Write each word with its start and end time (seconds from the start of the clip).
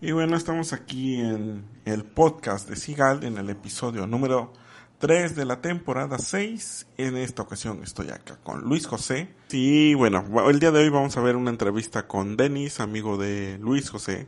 Y 0.00 0.12
bueno, 0.12 0.36
estamos 0.36 0.72
aquí 0.72 1.20
en 1.20 1.64
el 1.84 2.04
podcast 2.04 2.68
de 2.68 2.74
Sigal, 2.76 3.22
en 3.24 3.38
el 3.38 3.50
episodio 3.50 4.06
número 4.06 4.52
3 4.98 5.36
de 5.36 5.44
la 5.44 5.60
temporada 5.60 6.18
6. 6.18 6.86
En 6.96 7.16
esta 7.16 7.42
ocasión 7.42 7.82
estoy 7.84 8.08
acá 8.08 8.38
con 8.42 8.62
Luis 8.62 8.86
José. 8.86 9.28
Y 9.50 9.94
bueno, 9.94 10.24
el 10.48 10.58
día 10.58 10.72
de 10.72 10.80
hoy 10.80 10.88
vamos 10.88 11.16
a 11.16 11.20
ver 11.20 11.36
una 11.36 11.50
entrevista 11.50 12.08
con 12.08 12.36
Denis, 12.36 12.80
amigo 12.80 13.16
de 13.16 13.58
Luis 13.58 13.90
José. 13.90 14.26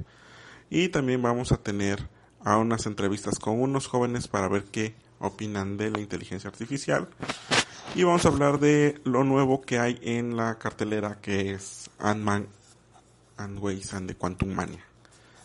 Y 0.69 0.91
también 0.91 1.23
vamos 1.23 1.51
a 1.51 1.57
tener 1.57 2.09
a 2.45 2.57
unas 2.59 2.87
entrevistas 2.87 3.39
con 3.39 3.61
unos 3.61 3.89
jóvenes 3.89 4.29
para 4.29 4.49
ver 4.49 4.65
qué 4.65 4.95
opinan 5.21 5.77
de 5.77 5.91
la 5.91 6.01
inteligencia 6.01 6.49
artificial. 6.49 7.09
Y 7.95 8.03
vamos 8.05 8.25
a 8.25 8.29
hablar 8.29 8.59
de 8.59 9.01
lo 9.05 9.25
nuevo 9.25 9.61
que 9.61 9.79
hay 9.79 9.99
en 10.03 10.37
la 10.37 10.59
cartelera 10.59 11.21
que 11.21 11.53
es 11.53 11.91
Ant-Man 11.99 12.49
and 13.37 13.59
Ways 13.59 13.95
and 13.95 14.09
the 14.09 14.15
Quantum 14.15 14.51
Mania. 14.51 14.85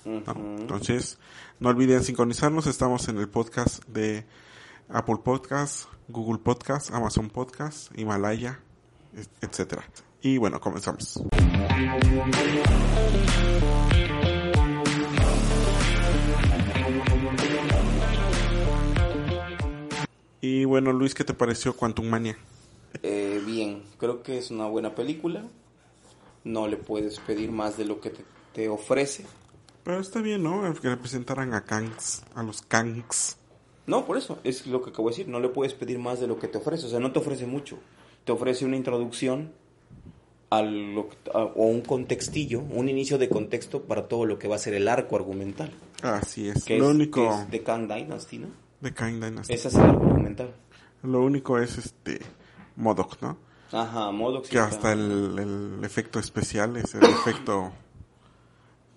Entonces, 0.05 1.17
no 1.59 1.69
olviden 1.69 2.03
sincronizarnos. 2.03 2.67
Estamos 2.67 3.07
en 3.09 3.17
el 3.17 3.27
podcast 3.27 3.83
de 3.85 4.25
Apple 4.89 5.17
Podcast, 5.23 5.85
Google 6.07 6.39
Podcast, 6.39 6.91
Amazon 6.91 7.29
Podcast, 7.29 7.97
Himalaya, 7.97 8.59
etcétera. 9.41 9.83
Y 10.21 10.37
bueno, 10.37 10.59
comenzamos. 10.59 11.21
Y 20.65 20.67
bueno, 20.67 20.91
Luis, 20.91 21.13
¿qué 21.13 21.23
te 21.23 21.35
pareció 21.35 21.75
Quantum 21.75 22.07
Mania? 22.07 22.35
Eh, 23.03 23.39
bien, 23.45 23.83
creo 23.99 24.23
que 24.23 24.39
es 24.39 24.49
una 24.49 24.65
buena 24.65 24.95
película. 24.95 25.43
No 26.43 26.67
le 26.67 26.75
puedes 26.75 27.19
pedir 27.19 27.51
más 27.51 27.77
de 27.77 27.85
lo 27.85 28.01
que 28.01 28.11
te, 28.51 28.67
ofrece. 28.67 29.27
Pero 29.83 29.99
está 29.99 30.21
bien, 30.21 30.41
¿no? 30.41 30.63
Que 30.81 30.89
representaran 30.89 31.53
a 31.53 31.65
Kangs, 31.65 32.23
a 32.33 32.41
los 32.41 32.63
Kangs. 32.63 33.37
No, 33.85 34.07
por 34.07 34.17
eso, 34.17 34.39
es 34.43 34.65
lo 34.65 34.81
que 34.81 34.89
acabo 34.89 35.09
de 35.09 35.17
decir. 35.17 35.27
No 35.27 35.39
le 35.39 35.49
puedes 35.49 35.75
pedir 35.75 35.99
más 35.99 36.19
de 36.19 36.25
lo 36.25 36.39
que 36.39 36.47
te 36.47 36.57
ofrece. 36.57 36.87
O 36.87 36.89
sea, 36.89 36.99
no 36.99 37.11
te 37.11 37.19
ofrece 37.19 37.45
mucho. 37.45 37.77
Te 38.23 38.31
ofrece 38.31 38.65
una 38.65 38.75
introducción 38.75 39.51
a 40.49 40.63
lo, 40.63 41.09
o 41.31 41.67
un 41.67 41.81
contextillo, 41.81 42.61
un 42.61 42.89
inicio 42.89 43.19
de 43.19 43.29
contexto 43.29 43.83
para 43.83 44.07
todo 44.07 44.25
lo 44.25 44.39
que 44.39 44.47
va 44.47 44.55
a 44.55 44.57
ser 44.57 44.73
el 44.73 44.87
arco 44.87 45.15
argumental. 45.15 45.69
Así 46.01 46.49
es. 46.49 46.63
Que 46.63 46.79
lo 46.79 46.85
es, 46.85 46.95
único. 46.95 47.21
que 47.21 47.35
es 47.35 47.51
de 47.51 47.61
Kang 47.61 47.87
Dynasty, 47.87 48.39
¿no? 48.39 48.47
De 48.81 48.91
Kang 48.91 49.23
Dynasty. 49.23 49.53
Ese 49.53 49.67
es 49.67 49.75
el 49.75 49.81
arco 49.81 50.14
Lo 51.03 51.21
único 51.21 51.59
es 51.59 51.77
este. 51.77 52.19
Modoc, 52.75 53.21
¿no? 53.21 53.37
Ajá, 53.71 54.11
Modoc. 54.11 54.47
Que 54.47 54.59
hasta 54.59 54.93
el, 54.93 55.37
el, 55.39 55.83
efecto 55.83 56.19
especial, 56.19 56.75
ese 56.77 56.99
efecto. 56.99 57.71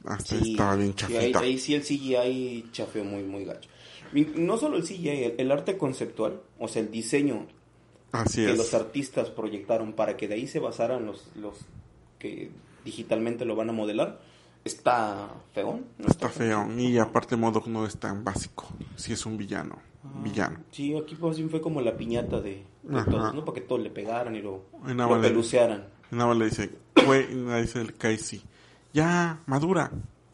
Hasta 0.05 0.37
Sí, 0.37 0.53
estaba 0.53 0.75
bien 0.77 0.91
sí, 0.91 0.95
chafita. 0.97 1.41
ahí, 1.41 1.49
ahí 1.51 1.59
sí 1.59 1.75
el 1.75 1.83
CGI 1.83 2.71
chafeó 2.73 3.05
muy, 3.05 3.23
muy 3.25 3.45
gacho. 3.45 3.69
Y 4.15 4.25
no 4.25 4.57
solo 4.57 4.77
el 4.79 4.85
CGI, 4.85 5.09
el, 5.09 5.35
el 5.39 5.53
arte 5.53 5.77
conceptual, 5.77 6.41
o 6.59 6.67
sea, 6.69 6.81
el 6.83 6.91
diseño 6.91 7.47
Así 8.13 8.45
que 8.45 8.53
es. 8.53 8.57
los 8.59 8.73
artistas 8.75 9.29
proyectaron 9.31 9.93
para 9.93 10.17
que 10.17 10.29
de 10.29 10.35
ahí 10.35 10.47
se 10.47 10.61
basaran 10.61 11.05
los, 11.05 11.29
los 11.37 11.59
que 12.19 12.51
digitalmente 12.85 13.45
lo 13.45 13.55
van 13.55 13.69
a 13.69 13.73
modelar, 13.73 14.21
está 14.65 15.29
feón. 15.53 15.85
¿no? 15.99 16.07
Está 16.09 16.29
feo. 16.29 16.67
Y 16.79 16.99
aparte 16.99 17.37
Modoc 17.37 17.67
no 17.67 17.85
es 17.87 17.99
tan 17.99 18.25
básico. 18.25 18.67
Si 18.97 19.13
es 19.13 19.27
un 19.27 19.37
villano. 19.37 19.79
Villano. 20.23 20.59
Sí, 20.71 20.97
aquí 20.97 21.15
pues 21.15 21.41
fue 21.51 21.61
como 21.61 21.81
la 21.81 21.97
piñata 21.97 22.41
de, 22.41 22.65
de 22.83 23.05
todos, 23.05 23.35
¿no? 23.35 23.45
Para 23.45 23.55
que 23.55 23.61
todos 23.63 23.81
le 23.83 23.91
pegaran 23.91 24.35
y 24.37 24.43
lo, 24.43 24.65
nada 24.85 25.17
lo 25.17 25.21
pelucearan. 25.23 25.87
Más 26.11 26.37
le 26.37 26.45
dice, 26.47 26.71
güey, 27.07 27.33
le 27.35 27.61
dice 27.63 27.81
el 27.81 27.95
Casey, 27.95 28.43
ya, 28.93 29.41
madura. 29.47 29.91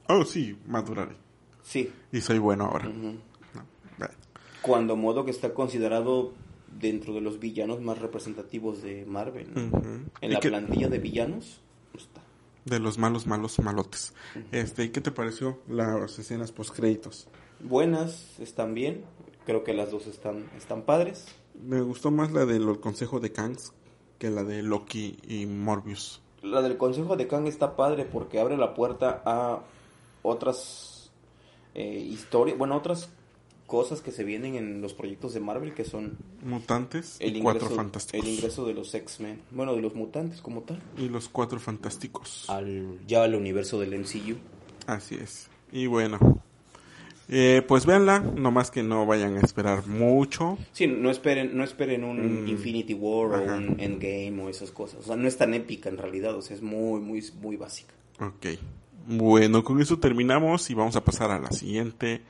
Oh, 0.08 0.24
sí, 0.24 0.56
maduraré. 0.66 1.16
Sí. 1.62 1.90
Y 2.12 2.20
soy 2.20 2.38
bueno 2.38 2.64
ahora. 2.64 2.88
No. 2.88 3.14
Cuando 4.62 4.96
Modoc 4.96 5.28
está 5.28 5.52
considerado 5.52 6.32
dentro 6.80 7.12
de 7.12 7.20
los 7.20 7.38
villanos 7.38 7.80
más 7.82 7.98
representativos 7.98 8.82
de 8.82 9.04
Marvel. 9.04 9.46
¿no? 9.54 9.60
En 10.20 10.30
¿Y 10.30 10.34
la 10.34 10.40
qué- 10.40 10.48
plantilla 10.48 10.88
de 10.88 10.98
villanos 10.98 11.60
está. 11.94 12.22
De 12.64 12.78
los 12.80 12.96
malos, 12.96 13.26
malos, 13.26 13.58
malotes. 13.58 14.14
Este, 14.52 14.84
¿y 14.84 14.88
qué 14.88 15.02
te 15.02 15.10
pareció 15.10 15.60
las 15.68 16.18
escenas 16.18 16.50
post 16.50 16.74
créditos? 16.74 17.28
Buenas, 17.60 18.38
están 18.40 18.72
bien. 18.72 19.04
Creo 19.46 19.64
que 19.64 19.74
las 19.74 19.90
dos 19.90 20.06
están, 20.06 20.48
están 20.56 20.82
padres. 20.82 21.26
Me 21.62 21.80
gustó 21.82 22.10
más 22.10 22.32
la 22.32 22.46
del 22.46 22.80
consejo 22.80 23.20
de 23.20 23.32
Kangs 23.32 23.72
que 24.18 24.30
la 24.30 24.44
de 24.44 24.62
Loki 24.62 25.18
y 25.28 25.46
Morbius. 25.46 26.20
La 26.42 26.62
del 26.62 26.76
Consejo 26.76 27.16
de 27.16 27.26
Kang 27.26 27.46
está 27.46 27.74
padre 27.74 28.04
porque 28.04 28.38
abre 28.38 28.56
la 28.56 28.74
puerta 28.74 29.22
a 29.24 29.62
otras 30.22 31.10
eh, 31.74 31.98
historias, 31.98 32.58
bueno, 32.58 32.76
otras 32.76 33.08
cosas 33.66 34.02
que 34.02 34.12
se 34.12 34.24
vienen 34.24 34.54
en 34.56 34.82
los 34.82 34.92
proyectos 34.92 35.32
de 35.32 35.40
Marvel 35.40 35.72
que 35.74 35.84
son 35.84 36.18
Mutantes 36.42 37.16
el 37.20 37.38
y 37.38 37.42
cuatro 37.42 37.70
fantásticos. 37.70 38.22
el 38.26 38.34
ingreso 38.34 38.66
de 38.66 38.74
los 38.74 38.94
X-Men, 38.94 39.40
bueno, 39.50 39.74
de 39.74 39.80
los 39.80 39.94
mutantes 39.94 40.42
como 40.42 40.60
tal, 40.62 40.82
Y 40.98 41.08
los 41.08 41.28
cuatro 41.28 41.58
fantásticos. 41.58 42.48
al, 42.50 42.98
ya 43.06 43.24
al 43.24 43.34
universo 43.34 43.80
del 43.80 43.98
MCU. 43.98 44.36
Así 44.86 45.14
es. 45.14 45.48
Y 45.72 45.86
bueno, 45.86 46.18
eh, 47.28 47.62
pues 47.66 47.86
véanla, 47.86 48.20
nomás 48.20 48.70
que 48.70 48.82
no 48.82 49.06
vayan 49.06 49.36
a 49.36 49.40
esperar 49.40 49.86
mucho. 49.86 50.58
Sí, 50.72 50.86
no 50.86 51.10
esperen, 51.10 51.56
no 51.56 51.64
esperen 51.64 52.04
un 52.04 52.44
Mm. 52.44 52.48
Infinity 52.48 52.94
War 52.94 53.34
Ajá. 53.42 53.54
o 53.54 53.56
un 53.56 53.76
Endgame 53.80 54.42
o 54.42 54.48
esas 54.48 54.70
cosas. 54.70 55.00
O 55.00 55.02
sea, 55.04 55.16
no 55.16 55.26
es 55.28 55.36
tan 55.36 55.54
épica 55.54 55.88
en 55.88 55.98
realidad, 55.98 56.34
o 56.36 56.42
sea, 56.42 56.56
es 56.56 56.62
muy, 56.62 57.00
muy, 57.00 57.24
muy 57.40 57.56
básica. 57.56 57.94
Ok. 58.20 58.58
Bueno, 59.06 59.62
con 59.64 59.80
eso 59.82 59.98
terminamos 59.98 60.70
y 60.70 60.74
vamos 60.74 60.96
a 60.96 61.04
pasar 61.04 61.30
a 61.30 61.38
la 61.38 61.50
siguiente 61.52 62.22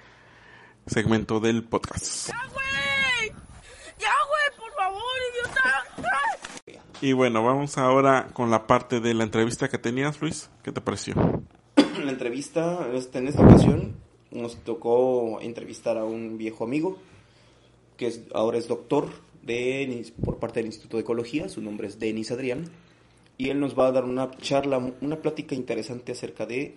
segmento 0.86 1.40
del 1.40 1.62
podcast. 1.64 2.28
¡Ya, 2.28 2.40
güey! 2.52 3.28
¡Ya, 3.98 4.10
güey! 4.28 4.58
¡Por 4.58 4.72
favor, 4.76 5.02
idiota! 5.32 6.80
Y 7.00 7.12
bueno, 7.12 7.44
vamos 7.44 7.76
ahora 7.78 8.28
con 8.32 8.50
la 8.50 8.66
parte 8.66 9.00
de 9.00 9.14
la 9.14 9.24
entrevista 9.24 9.68
que 9.68 9.78
tenías, 9.78 10.20
Luis. 10.20 10.50
¿Qué 10.62 10.72
te 10.72 10.80
pareció? 10.80 11.14
La 12.04 12.10
entrevista, 12.10 12.88
este, 12.94 13.18
en 13.18 13.28
esta 13.28 13.42
ocasión, 13.42 13.96
nos 14.34 14.56
tocó 14.56 15.40
entrevistar 15.40 15.96
a 15.96 16.04
un 16.04 16.36
viejo 16.36 16.64
amigo, 16.64 16.98
que 17.96 18.08
es, 18.08 18.22
ahora 18.34 18.58
es 18.58 18.68
doctor 18.68 19.08
de, 19.42 20.12
por 20.24 20.38
parte 20.38 20.60
del 20.60 20.66
Instituto 20.66 20.96
de 20.96 21.02
Ecología, 21.02 21.48
su 21.48 21.62
nombre 21.62 21.88
es 21.88 21.98
Denis 21.98 22.30
Adrián, 22.30 22.64
y 23.38 23.50
él 23.50 23.60
nos 23.60 23.78
va 23.78 23.86
a 23.88 23.92
dar 23.92 24.04
una 24.04 24.30
charla, 24.38 24.78
una 25.00 25.20
plática 25.22 25.54
interesante 25.54 26.12
acerca 26.12 26.46
de 26.46 26.76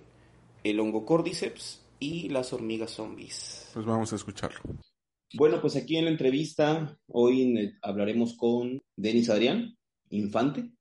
el 0.64 0.80
hongo 0.80 1.06
cordyceps 1.06 1.82
y 2.00 2.30
las 2.30 2.54
hormigas 2.54 2.92
zombies. 2.92 3.70
Pues 3.74 3.86
vamos 3.86 4.14
a 4.14 4.16
escucharlo. 4.16 4.60
Bueno, 5.34 5.60
pues 5.60 5.76
aquí 5.76 5.98
en 5.98 6.06
la 6.06 6.12
entrevista 6.12 6.98
hoy 7.08 7.74
hablaremos 7.82 8.36
con 8.38 8.82
Denis 8.96 9.30
Adrián 9.30 9.76
Infante. 10.10 10.72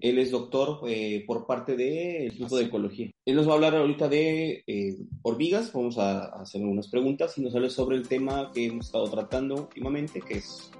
Él 0.00 0.18
es 0.18 0.30
doctor 0.30 0.80
eh, 0.88 1.24
por 1.26 1.46
parte 1.46 1.76
del 1.76 2.24
Instituto 2.26 2.56
de 2.56 2.64
Ecología. 2.64 3.10
Él 3.24 3.36
nos 3.36 3.46
va 3.46 3.52
a 3.52 3.54
hablar 3.54 3.76
ahorita 3.76 4.08
de 4.08 4.62
eh, 4.66 4.96
hormigas. 5.22 5.72
Vamos 5.72 5.98
a, 5.98 6.26
a 6.26 6.42
hacer 6.42 6.62
unas 6.62 6.88
preguntas 6.88 7.36
y 7.38 7.42
nos 7.42 7.54
habla 7.54 7.70
sobre 7.70 7.96
el 7.96 8.08
tema 8.08 8.50
que 8.52 8.66
hemos 8.66 8.86
estado 8.86 9.08
tratando 9.08 9.54
últimamente, 9.54 10.20
que 10.20 10.38
es 10.38 10.70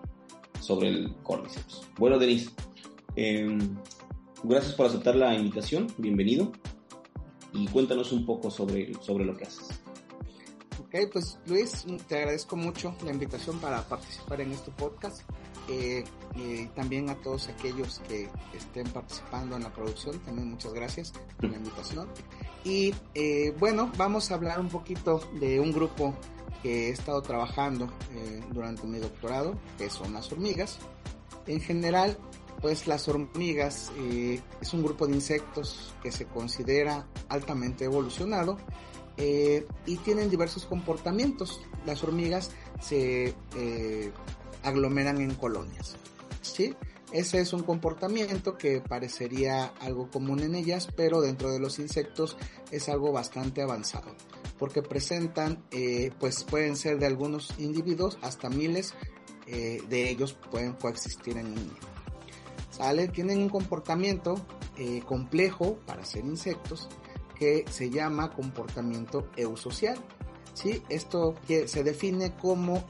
sobre 0.60 0.88
el 0.88 1.14
cordyceps. 1.22 1.82
Bueno, 1.98 2.18
Denis, 2.18 2.52
eh, 3.16 3.58
gracias 4.44 4.74
por 4.74 4.86
aceptar 4.86 5.16
la 5.16 5.34
invitación. 5.34 5.86
Bienvenido. 5.96 6.52
Y 7.52 7.66
cuéntanos 7.68 8.12
un 8.12 8.26
poco 8.26 8.50
sobre, 8.50 8.92
sobre 9.00 9.24
lo 9.24 9.36
que 9.36 9.44
haces. 9.44 9.80
Ok, 10.80 10.94
pues 11.12 11.38
Luis, 11.46 11.86
te 12.06 12.18
agradezco 12.18 12.56
mucho 12.56 12.94
la 13.04 13.10
invitación 13.10 13.58
para 13.58 13.82
participar 13.88 14.40
en 14.40 14.52
este 14.52 14.70
podcast. 14.70 15.22
Eh, 15.68 16.04
y 16.34 16.66
también 16.68 17.10
a 17.10 17.16
todos 17.16 17.48
aquellos 17.48 18.00
que 18.08 18.28
estén 18.54 18.88
participando 18.88 19.56
en 19.56 19.64
la 19.64 19.72
producción, 19.72 20.18
también 20.20 20.50
muchas 20.50 20.72
gracias 20.72 21.12
por 21.36 21.50
la 21.50 21.56
invitación. 21.56 22.08
Y 22.64 22.94
eh, 23.14 23.54
bueno, 23.58 23.90
vamos 23.96 24.30
a 24.30 24.34
hablar 24.34 24.60
un 24.60 24.68
poquito 24.68 25.20
de 25.40 25.60
un 25.60 25.72
grupo 25.72 26.14
que 26.62 26.88
he 26.88 26.90
estado 26.90 27.22
trabajando 27.22 27.86
eh, 28.14 28.42
durante 28.52 28.86
mi 28.86 28.98
doctorado, 28.98 29.58
que 29.76 29.90
son 29.90 30.12
las 30.14 30.30
hormigas. 30.32 30.78
En 31.46 31.60
general, 31.60 32.16
pues 32.60 32.86
las 32.86 33.08
hormigas 33.08 33.92
eh, 33.98 34.40
es 34.60 34.72
un 34.72 34.82
grupo 34.82 35.06
de 35.06 35.14
insectos 35.14 35.94
que 36.02 36.10
se 36.10 36.26
considera 36.26 37.06
altamente 37.28 37.84
evolucionado 37.84 38.58
eh, 39.16 39.66
y 39.86 39.96
tienen 39.98 40.30
diversos 40.30 40.64
comportamientos. 40.66 41.60
Las 41.86 42.02
hormigas 42.02 42.50
se 42.80 43.34
eh, 43.56 44.12
aglomeran 44.68 45.20
en 45.20 45.34
colonias, 45.34 45.96
¿sí? 46.42 46.74
Ese 47.12 47.40
es 47.40 47.54
un 47.54 47.62
comportamiento 47.62 48.58
que 48.58 48.82
parecería 48.82 49.66
algo 49.80 50.10
común 50.10 50.40
en 50.40 50.54
ellas, 50.54 50.88
pero 50.94 51.22
dentro 51.22 51.50
de 51.50 51.58
los 51.58 51.78
insectos 51.78 52.36
es 52.70 52.88
algo 52.90 53.12
bastante 53.12 53.62
avanzado, 53.62 54.14
porque 54.58 54.82
presentan, 54.82 55.64
eh, 55.70 56.10
pues 56.20 56.44
pueden 56.44 56.76
ser 56.76 56.98
de 56.98 57.06
algunos 57.06 57.58
individuos 57.58 58.18
hasta 58.20 58.50
miles 58.50 58.94
eh, 59.50 59.80
de 59.88 60.10
ellos 60.10 60.34
pueden 60.50 60.74
coexistir 60.74 61.38
en 61.38 61.46
un 61.46 61.72
¿Sale? 62.70 63.08
Tienen 63.08 63.38
un 63.38 63.48
comportamiento 63.48 64.34
eh, 64.76 65.00
complejo 65.06 65.78
para 65.86 66.04
ser 66.04 66.24
insectos 66.26 66.88
que 67.34 67.64
se 67.70 67.88
llama 67.90 68.30
comportamiento 68.30 69.30
eusocial. 69.36 69.98
¿Sí? 70.58 70.82
Esto 70.88 71.34
que 71.46 71.68
se 71.68 71.82
define 71.84 72.34
como 72.34 72.84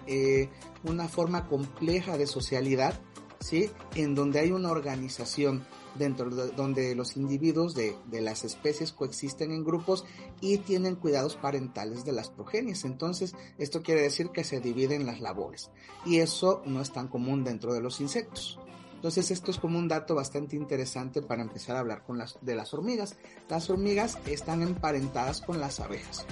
una 0.85 1.09
forma 1.09 1.47
compleja 1.47 2.17
de 2.17 2.27
socialidad 2.27 3.01
¿sí? 3.41 3.71
En 3.95 4.15
donde 4.15 4.41
hay 4.41 4.51
una 4.51 4.71
organización 4.71 5.67
dentro 5.95 6.31
de 6.31 6.49
donde 6.53 6.95
los 6.95 7.17
individuos 7.17 7.75
de, 7.75 7.97
las 8.11 8.45
especies 8.45 8.93
coexisten 8.93 9.53
en 9.53 9.65
grupos 9.65 10.05
y 10.41 10.59
tienen 10.59 10.97
cuidados 10.97 11.37
parentales 11.37 12.05
de 12.05 12.13
las 12.13 12.31
progenies. 12.31 12.85
Entonces, 12.85 13.35
esto 13.59 13.83
quiere 13.83 14.03
decir 14.03 14.31
que 14.31 14.45
se 14.45 14.61
dividen 14.61 15.07
las 15.07 15.21
labores 15.21 15.71
y 16.05 16.19
eso 16.19 16.63
no 16.67 16.81
es 16.81 16.93
tan 16.93 17.09
común 17.09 17.45
dentro 17.45 17.73
de 17.75 17.81
los 17.81 18.01
insectos. 18.01 18.59
Entonces, 18.95 19.31
esto 19.31 19.53
es 19.53 19.59
como 19.59 19.79
un 19.79 19.87
dato 19.87 20.17
bastante 20.17 20.57
interesante 20.57 21.23
para 21.23 21.43
empezar 21.43 21.77
a 21.77 21.81
hablar 21.81 22.03
con 22.05 22.19
las, 22.19 22.37
de 22.43 22.57
las 22.57 22.75
hormigas. 22.75 23.17
Las 23.49 23.71
hormigas 23.71 24.19
están 24.27 24.63
emparentadas 24.63 25.41
con 25.41 25.61
las 25.61 25.79
abejas. 25.79 26.27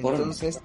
Entonces, 0.00 0.60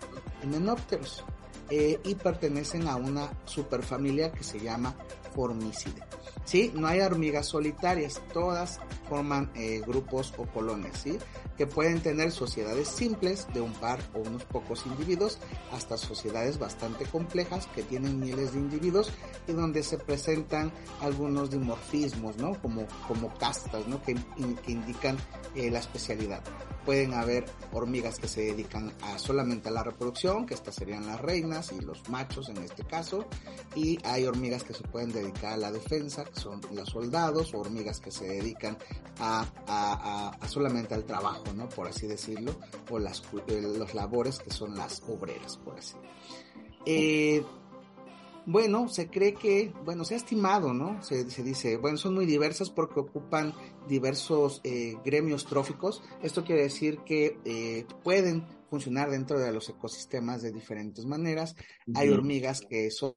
menópteros. 0.45 1.23
Eh, 1.69 1.99
y 2.03 2.15
pertenecen 2.15 2.87
a 2.87 2.97
una 2.97 3.31
superfamilia 3.45 4.31
que 4.31 4.43
se 4.43 4.59
llama 4.59 4.95
Formicide. 5.33 6.03
¿Sí? 6.45 6.71
No 6.75 6.87
hay 6.87 6.99
hormigas 7.01 7.47
solitarias, 7.47 8.21
todas 8.33 8.79
forman 9.09 9.51
eh, 9.55 9.81
grupos 9.85 10.33
o 10.37 10.45
colonias, 10.45 10.99
¿sí? 11.01 11.17
Que 11.57 11.67
pueden 11.67 12.01
tener 12.01 12.31
sociedades 12.31 12.87
simples 12.87 13.47
de 13.53 13.61
un 13.61 13.73
par 13.73 13.99
o 14.13 14.19
unos 14.19 14.43
pocos 14.45 14.85
individuos 14.85 15.37
hasta 15.71 15.97
sociedades 15.97 16.57
bastante 16.57 17.05
complejas 17.05 17.67
que 17.67 17.83
tienen 17.83 18.19
miles 18.19 18.53
de 18.53 18.59
individuos 18.59 19.11
y 19.47 19.53
donde 19.53 19.83
se 19.83 19.97
presentan 19.97 20.71
algunos 21.01 21.51
dimorfismos, 21.51 22.37
¿no? 22.37 22.59
Como, 22.61 22.87
como 23.07 23.33
castas, 23.35 23.87
¿no? 23.87 24.01
Que, 24.01 24.15
que 24.65 24.71
indican 24.71 25.17
eh, 25.55 25.69
la 25.69 25.79
especialidad. 25.79 26.41
Pueden 26.85 27.13
haber 27.13 27.45
hormigas 27.71 28.19
que 28.19 28.27
se 28.27 28.41
dedican 28.41 28.91
a 29.01 29.17
solamente 29.17 29.69
a 29.69 29.71
la 29.71 29.83
reproducción, 29.83 30.45
que 30.45 30.53
estas 30.53 30.75
serían 30.75 31.07
las 31.07 31.21
reinas 31.21 31.71
y 31.71 31.79
los 31.79 32.09
machos 32.09 32.49
en 32.49 32.57
este 32.57 32.83
caso, 32.83 33.25
y 33.75 33.99
hay 34.03 34.25
hormigas 34.25 34.63
que 34.63 34.73
se 34.73 34.83
pueden 34.83 35.13
dedicar 35.13 35.53
a 35.53 35.57
la 35.57 35.71
defensa, 35.71 36.22
que 36.25 36.39
son 36.39 36.61
los 36.73 36.89
soldados, 36.89 37.53
o 37.53 37.59
hormigas 37.59 37.99
que 37.99 38.11
se 38.11 38.25
dedican 38.25 38.77
a, 39.19 39.45
a, 39.67 40.47
solamente 40.47 40.93
al 40.93 41.05
trabajo, 41.05 41.53
¿no? 41.55 41.69
Por 41.69 41.87
así 41.87 42.07
decirlo, 42.07 42.55
o 42.89 42.99
las 42.99 43.21
eh, 43.47 43.61
los 43.61 43.93
labores 43.93 44.39
que 44.39 44.51
son 44.51 44.75
las 44.75 45.03
obreras, 45.07 45.57
por 45.57 45.77
así. 45.77 45.95
Eh, 46.85 47.43
bueno, 48.45 48.89
se 48.89 49.07
cree 49.09 49.33
que, 49.33 49.73
bueno, 49.85 50.03
se 50.03 50.15
ha 50.15 50.17
estimado, 50.17 50.73
¿no? 50.73 51.01
Se, 51.01 51.23
dice, 51.23 51.77
bueno, 51.77 51.97
son 51.97 52.13
muy 52.13 52.25
diversas 52.25 52.69
porque 52.69 52.99
ocupan 52.99 53.53
diversos 53.87 54.59
eh, 54.65 54.95
gremios 55.05 55.45
tróficos. 55.45 56.03
Esto 56.21 56.43
quiere 56.43 56.63
decir 56.63 56.99
que 57.05 57.37
eh, 57.45 57.85
pueden 58.03 58.45
funcionar 58.69 59.11
dentro 59.11 59.39
de 59.39 59.53
los 59.53 59.69
ecosistemas 59.69 60.41
de 60.41 60.51
diferentes 60.51 61.05
maneras. 61.05 61.55
Hay 61.95 62.09
hormigas 62.09 62.61
que 62.67 62.91
son 62.91 63.15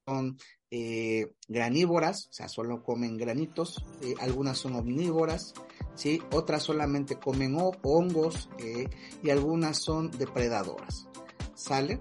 eh, 0.71 1.33
granívoras, 1.49 2.29
o 2.31 2.33
sea, 2.33 2.49
solo 2.49 2.83
comen 2.83 3.17
granitos. 3.17 3.85
algunas 4.21 4.59
son 4.59 4.75
omnívoras, 4.75 5.55
¿sí? 5.95 6.23
Otras 6.33 6.63
solamente 6.63 7.17
comen 7.17 7.57
hongos 7.83 8.49
y 9.23 9.31
algunas 9.31 9.79
son 9.79 10.11
depredadoras. 10.11 11.09
¿Sale? 11.55 12.01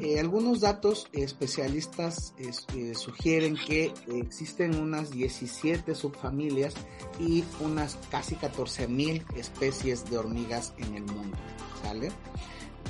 Eh, 0.00 0.18
algunos 0.18 0.60
datos 0.60 1.08
especialistas 1.12 2.34
eh, 2.38 2.94
sugieren 2.94 3.56
que 3.56 3.92
existen 4.08 4.78
unas 4.80 5.10
17 5.10 5.94
subfamilias 5.94 6.74
y 7.20 7.44
unas 7.60 7.98
casi 8.10 8.36
14.000 8.36 9.24
especies 9.36 10.08
de 10.08 10.16
hormigas 10.18 10.72
en 10.78 10.94
el 10.94 11.04
mundo. 11.04 11.36
¿Sale? 11.82 12.10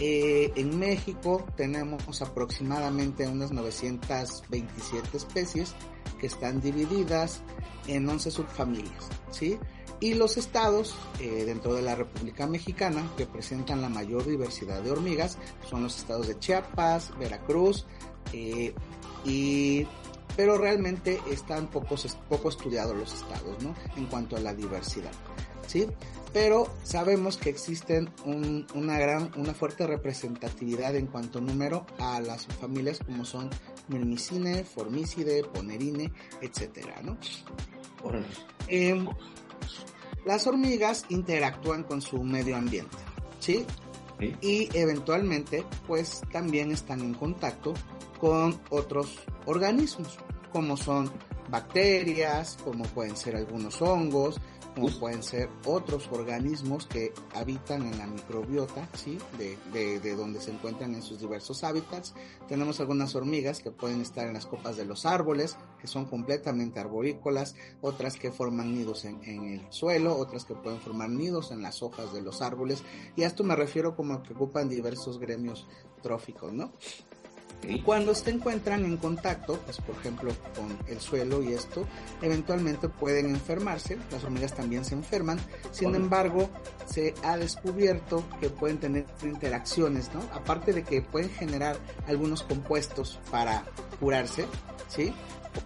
Eh, 0.01 0.53
en 0.55 0.79
México 0.79 1.45
tenemos 1.57 2.23
aproximadamente 2.23 3.27
unas 3.27 3.51
927 3.51 5.17
especies 5.17 5.75
que 6.21 6.29
están 6.29 6.61
divididas 6.61 7.43
en 7.87 8.09
11 8.09 8.31
subfamilias, 8.31 9.09
¿sí? 9.31 9.59
y 10.01 10.15
los 10.15 10.37
estados 10.37 10.95
eh, 11.21 11.45
dentro 11.45 11.75
de 11.75 11.83
la 11.83 11.95
República 11.95 12.47
Mexicana 12.47 13.11
que 13.17 13.27
presentan 13.27 13.83
la 13.83 13.89
mayor 13.89 14.25
diversidad 14.25 14.83
de 14.83 14.91
hormigas 14.91 15.39
son 15.69 15.83
los 15.83 15.97
estados 15.97 16.29
de 16.29 16.39
Chiapas, 16.39 17.17
Veracruz, 17.19 17.85
eh, 18.33 18.75
y, 19.25 19.87
pero 20.37 20.57
realmente 20.57 21.21
están 21.31 21.69
pocos, 21.69 22.17
poco 22.29 22.49
estudiados 22.49 22.97
los 22.97 23.13
estados 23.13 23.63
¿no? 23.63 23.75
en 23.97 24.07
cuanto 24.07 24.37
a 24.37 24.41
la 24.41 24.55
diversidad. 24.55 25.13
¿Sí? 25.69 25.87
Pero 26.33 26.67
sabemos 26.83 27.39
que 27.39 27.49
existen 27.49 28.11
una 28.75 28.99
gran, 28.99 29.31
una 29.37 29.55
fuerte 29.55 29.87
representatividad 29.87 30.95
en 30.97 31.07
cuanto 31.07 31.39
a 31.39 31.43
número 31.43 31.87
a 31.99 32.21
las 32.21 32.47
familias 32.47 32.99
como 32.99 33.25
son 33.25 33.49
Mirmicine, 33.89 34.65
Formicide, 34.65 35.45
Ponerine, 35.45 36.13
etcétera, 36.43 37.01
¿no? 37.03 37.17
Las 40.27 40.47
hormigas 40.47 41.07
interactúan 41.09 41.85
con 41.85 42.03
su 42.03 42.23
medio 42.23 42.57
ambiente, 42.57 42.97
¿sí? 43.41 43.65
Y 44.43 44.69
eventualmente, 44.77 45.65
pues 45.87 46.21
también 46.31 46.73
están 46.73 47.01
en 47.01 47.15
contacto 47.15 47.73
con 48.21 48.61
otros 48.69 49.21
organismos, 49.47 50.19
como 50.53 50.77
son 50.77 51.11
bacterias, 51.49 52.59
como 52.63 52.85
pueden 52.85 53.17
ser 53.17 53.37
algunos 53.37 53.81
hongos, 53.81 54.41
como 54.79 54.97
pueden 54.99 55.23
ser 55.23 55.49
otros 55.65 56.09
organismos 56.13 56.87
que 56.87 57.13
habitan 57.35 57.83
en 57.83 57.99
la 57.99 58.07
microbiota, 58.07 58.89
¿sí? 58.95 59.19
De, 59.37 59.59
de, 59.73 59.99
de, 59.99 60.15
donde 60.15 60.41
se 60.41 60.53
encuentran 60.53 60.95
en 60.95 61.03
sus 61.03 61.19
diversos 61.19 61.65
hábitats. 61.65 62.15
Tenemos 62.47 62.79
algunas 62.79 63.15
hormigas 63.17 63.61
que 63.61 63.73
pueden 63.73 64.01
estar 64.01 64.27
en 64.27 64.35
las 64.35 64.47
copas 64.47 64.77
de 64.77 64.85
los 64.85 65.05
árboles, 65.05 65.57
que 65.81 65.89
son 65.89 66.05
completamente 66.07 66.79
arborícolas, 66.79 67.57
otras 67.81 68.17
que 68.17 68.31
forman 68.31 68.73
nidos 68.73 69.05
en, 69.05 69.23
en 69.25 69.45
el 69.45 69.73
suelo, 69.73 70.17
otras 70.17 70.45
que 70.45 70.55
pueden 70.55 70.81
formar 70.81 71.11
nidos 71.11 71.51
en 71.51 71.61
las 71.61 71.83
hojas 71.83 72.13
de 72.13 72.23
los 72.23 72.41
árboles, 72.41 72.83
y 73.17 73.25
a 73.25 73.27
esto 73.27 73.43
me 73.43 73.57
refiero 73.57 73.97
como 73.97 74.23
que 74.23 74.33
ocupan 74.33 74.69
diversos 74.69 75.19
gremios 75.19 75.67
tróficos, 76.03 76.53
¿no? 76.53 76.73
Y 77.63 77.81
cuando 77.83 78.15
se 78.15 78.31
encuentran 78.31 78.85
en 78.85 78.97
contacto, 78.97 79.59
pues 79.65 79.79
por 79.79 79.97
ejemplo 79.97 80.33
con 80.55 80.79
el 80.87 81.01
suelo 81.01 81.43
y 81.43 81.53
esto, 81.53 81.87
eventualmente 82.23 82.89
pueden 82.89 83.31
enfermarse, 83.31 83.99
las 84.11 84.23
hormigas 84.25 84.55
también 84.55 84.85
se 84.85 84.95
enferman, 84.95 85.39
sin 85.73 85.95
embargo 85.95 86.49
se 86.87 87.15
ha 87.25 87.37
descubierto 87.37 88.25
que 88.41 88.49
pueden 88.49 88.79
tener 88.79 89.07
interacciones, 89.23 90.11
¿no? 90.15 90.21
Aparte 90.33 90.73
de 90.73 90.85
que 90.85 91.03
pueden 91.03 91.31
generar 91.31 91.77
algunos 92.07 92.43
compuestos 92.43 93.19
para 93.31 93.65
curarse, 93.99 94.47
¿sí? 94.89 95.13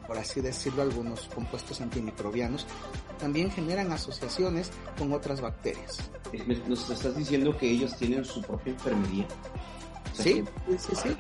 por 0.07 0.17
así 0.17 0.41
decirlo, 0.41 0.83
algunos 0.83 1.29
compuestos 1.35 1.81
antimicrobianos, 1.81 2.67
también 3.19 3.51
generan 3.51 3.93
asociaciones 3.93 4.71
con 4.97 5.13
otras 5.13 5.41
bacterias. 5.41 6.11
Nos 6.67 6.89
estás 6.89 7.17
diciendo 7.17 7.57
que 7.57 7.71
ellos 7.71 7.95
tienen 7.97 8.25
su 8.25 8.41
propia 8.41 8.73
enfermería. 8.73 9.27
sí, 10.15 10.45
sí, 10.79 10.95
sí 10.95 11.17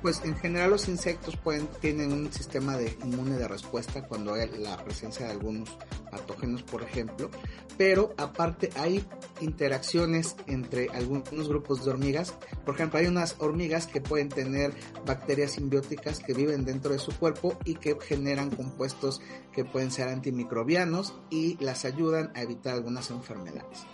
pues 0.00 0.22
en 0.24 0.36
general 0.36 0.70
los 0.70 0.88
insectos 0.88 1.36
pueden, 1.36 1.66
tienen 1.80 2.12
un 2.12 2.32
sistema 2.32 2.76
de 2.76 2.96
inmune 3.04 3.36
de 3.36 3.48
respuesta 3.48 4.06
cuando 4.06 4.34
hay 4.34 4.48
la 4.58 4.76
presencia 4.84 5.26
de 5.26 5.32
algunos 5.32 5.70
patógenos, 6.10 6.62
por 6.62 6.82
ejemplo, 6.82 7.30
pero 7.76 8.14
aparte 8.16 8.70
hay 8.76 9.04
interacciones 9.40 10.36
entre 10.46 10.88
algunos 10.90 11.48
grupos 11.48 11.84
de 11.84 11.90
hormigas. 11.90 12.34
Por 12.64 12.74
ejemplo, 12.74 12.98
hay 13.00 13.06
unas 13.06 13.36
hormigas 13.38 13.86
que 13.86 14.00
pueden 14.00 14.28
tener 14.28 14.72
bacterias 15.06 15.52
simbióticas 15.52 16.20
que 16.20 16.34
viven 16.34 16.64
dentro 16.64 16.92
de 16.92 16.98
su 16.98 17.12
cuerpo 17.18 17.58
y 17.64 17.74
que 17.74 17.96
generan 18.00 18.50
compuestos 18.50 19.20
que 19.52 19.64
pueden 19.64 19.90
ser 19.90 20.08
antimicrobianos 20.08 21.14
y 21.30 21.56
las 21.62 21.84
ayudan 21.84 22.30
a 22.34 22.42
evitar 22.42 22.74
algunas 22.74 23.10
enfermedades. 23.10 23.86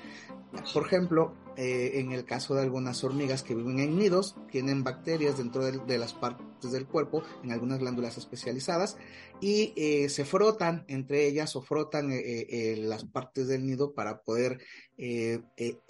Por 0.74 0.84
ejemplo, 0.84 1.32
eh, 1.56 2.00
en 2.00 2.12
el 2.12 2.24
caso 2.24 2.54
de 2.54 2.62
algunas 2.62 3.02
hormigas 3.02 3.42
que 3.42 3.54
viven 3.54 3.80
en 3.80 3.98
nidos, 3.98 4.36
tienen 4.50 4.84
bacterias 4.84 5.38
dentro 5.38 5.64
de, 5.64 5.98
las 5.98 6.14
partes 6.14 6.72
del 6.72 6.86
cuerpo, 6.86 7.22
en 7.42 7.52
algunas 7.52 7.80
glándulas 7.80 8.18
especializadas, 8.18 8.96
y 9.40 9.72
eh, 9.76 10.08
se 10.08 10.24
frotan 10.24 10.84
entre 10.88 11.26
ellas 11.26 11.56
o 11.56 11.62
frotan 11.62 12.10
eh, 12.12 12.76
las 12.78 13.04
partes 13.04 13.48
del 13.48 13.66
nido 13.66 13.94
para 13.94 14.20
poder 14.22 14.58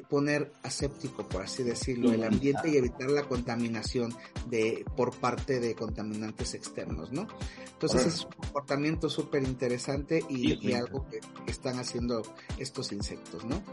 poner 0.08 0.52
aséptico, 0.62 1.28
por 1.28 1.42
así 1.42 1.64
decirlo, 1.64 2.12
el 2.12 2.22
ambiente 2.22 2.68
y 2.70 2.76
evitar 2.76 3.10
la 3.10 3.24
contaminación 3.24 4.14
de, 4.48 4.84
por 4.96 5.18
parte 5.18 5.58
de 5.58 5.74
contaminantes 5.74 6.54
externos, 6.54 7.10
¿no? 7.10 7.26
Entonces 7.72 8.06
es 8.06 8.24
un 8.24 8.30
comportamiento 8.30 9.10
súper 9.10 9.42
interesante 9.42 10.22
y, 10.28 10.72
algo 10.74 11.08
que, 11.08 11.18
están 11.50 11.80
haciendo 11.80 12.22
estos 12.56 12.92
insectos, 12.92 13.44
¿no? 13.44 13.64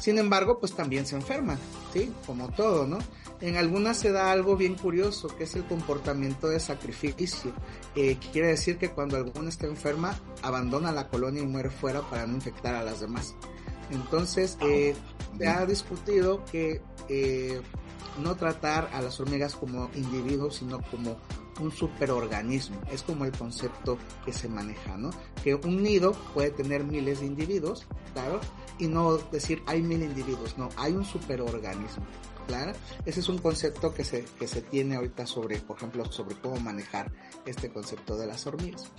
Sin 0.00 0.18
embargo, 0.18 0.58
pues 0.58 0.72
también 0.74 1.06
se 1.06 1.14
enferman, 1.14 1.58
¿sí? 1.92 2.12
Como 2.26 2.48
todo, 2.48 2.86
¿no? 2.86 2.98
En 3.40 3.56
algunas 3.56 3.98
se 3.98 4.12
da 4.12 4.32
algo 4.32 4.56
bien 4.56 4.74
curioso, 4.74 5.28
que 5.28 5.44
es 5.44 5.54
el 5.54 5.64
comportamiento 5.64 6.48
de 6.48 6.58
sacrificio. 6.58 7.52
Eh, 7.94 8.18
quiere 8.32 8.48
decir 8.48 8.78
que 8.78 8.90
cuando 8.90 9.16
alguna 9.16 9.50
está 9.50 9.66
enferma, 9.66 10.18
abandona 10.42 10.90
la 10.90 11.08
colonia 11.08 11.42
y 11.42 11.46
muere 11.46 11.70
fuera 11.70 12.00
para 12.02 12.26
no 12.26 12.34
infectar 12.34 12.74
a 12.74 12.82
las 12.82 13.00
demás. 13.00 13.34
Entonces, 13.90 14.56
eh, 14.60 14.94
se 15.38 15.48
ha 15.48 15.66
discutido 15.66 16.44
que 16.46 16.80
eh, 17.08 17.60
no 18.22 18.36
tratar 18.36 18.90
a 18.92 19.02
las 19.02 19.20
hormigas 19.20 19.54
como 19.54 19.90
individuos, 19.94 20.56
sino 20.56 20.80
como 20.90 21.16
un 21.60 21.72
superorganismo. 21.72 22.80
Es 22.92 23.02
como 23.02 23.24
el 23.24 23.32
concepto 23.32 23.98
que 24.24 24.32
se 24.32 24.48
maneja, 24.48 24.96
¿no? 24.96 25.10
Que 25.42 25.54
un 25.54 25.82
nido 25.82 26.12
puede 26.34 26.50
tener 26.50 26.84
miles 26.84 27.20
de 27.20 27.26
individuos, 27.26 27.86
claro, 28.12 28.40
y 28.78 28.86
no 28.86 29.16
decir 29.16 29.62
hay 29.66 29.82
mil 29.82 30.02
individuos, 30.02 30.56
no, 30.58 30.68
hay 30.76 30.92
un 30.92 31.04
superorganismo. 31.04 32.04
Claro, 32.46 32.72
ese 33.04 33.20
es 33.20 33.28
un 33.28 33.38
concepto 33.38 33.94
que 33.94 34.02
se, 34.02 34.24
que 34.38 34.48
se 34.48 34.62
tiene 34.62 34.96
ahorita 34.96 35.26
sobre, 35.26 35.58
por 35.58 35.76
ejemplo, 35.76 36.04
sobre 36.10 36.34
cómo 36.36 36.56
manejar 36.56 37.12
este 37.46 37.70
concepto 37.70 38.16
de 38.16 38.26
las 38.26 38.46
hormigas. 38.46 38.90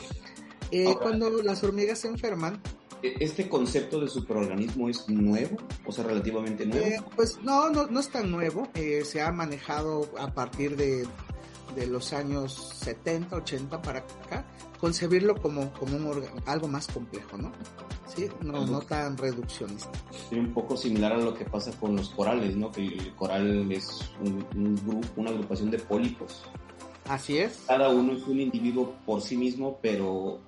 Eh, 0.69 0.95
cuando 1.01 1.29
las 1.41 1.61
hormigas 1.63 1.99
se 1.99 2.07
enferman, 2.07 2.61
e, 3.03 3.15
¿Este 3.19 3.49
concepto 3.49 3.99
de 3.99 4.07
superorganismo 4.07 4.89
es 4.89 5.07
nuevo? 5.09 5.57
O 5.85 5.91
sea, 5.91 6.03
relativamente 6.03 6.65
nuevo. 6.65 6.85
Eh, 6.85 7.01
pues 7.15 7.39
no, 7.41 7.69
no, 7.69 7.87
no 7.87 7.99
es 7.99 8.09
tan 8.09 8.29
nuevo. 8.29 8.69
Eh, 8.75 9.03
se 9.05 9.21
ha 9.21 9.31
manejado 9.31 10.09
a 10.17 10.33
partir 10.33 10.75
de 10.75 11.07
de 11.75 11.87
los 11.87 12.13
años 12.13 12.53
70, 12.83 13.35
80 13.35 13.81
para 13.81 13.99
acá, 13.99 14.45
concebirlo 14.79 15.35
como, 15.35 15.71
como 15.73 15.97
un 15.97 16.25
algo 16.45 16.67
más 16.67 16.87
complejo, 16.87 17.37
¿no? 17.37 17.51
Sí, 18.15 18.27
no, 18.41 18.65
no 18.65 18.81
tan 18.81 19.17
reduccionista. 19.17 19.91
Sería 20.27 20.43
un 20.43 20.53
poco 20.53 20.75
similar 20.75 21.13
a 21.13 21.17
lo 21.17 21.33
que 21.33 21.45
pasa 21.45 21.71
con 21.79 21.95
los 21.95 22.09
corales, 22.09 22.55
¿no? 22.57 22.71
Que 22.71 22.85
el 22.85 23.15
coral 23.15 23.71
es 23.71 24.11
un, 24.21 24.75
grupo, 24.85 25.07
una 25.15 25.29
agrupación 25.29 25.71
de 25.71 25.79
pólipos. 25.79 26.43
Así 27.07 27.37
es. 27.37 27.63
Cada 27.67 27.89
uno 27.89 28.13
es 28.13 28.23
un 28.27 28.39
individuo 28.39 28.95
por 29.05 29.21
sí 29.21 29.37
mismo, 29.37 29.79
pero 29.81 30.39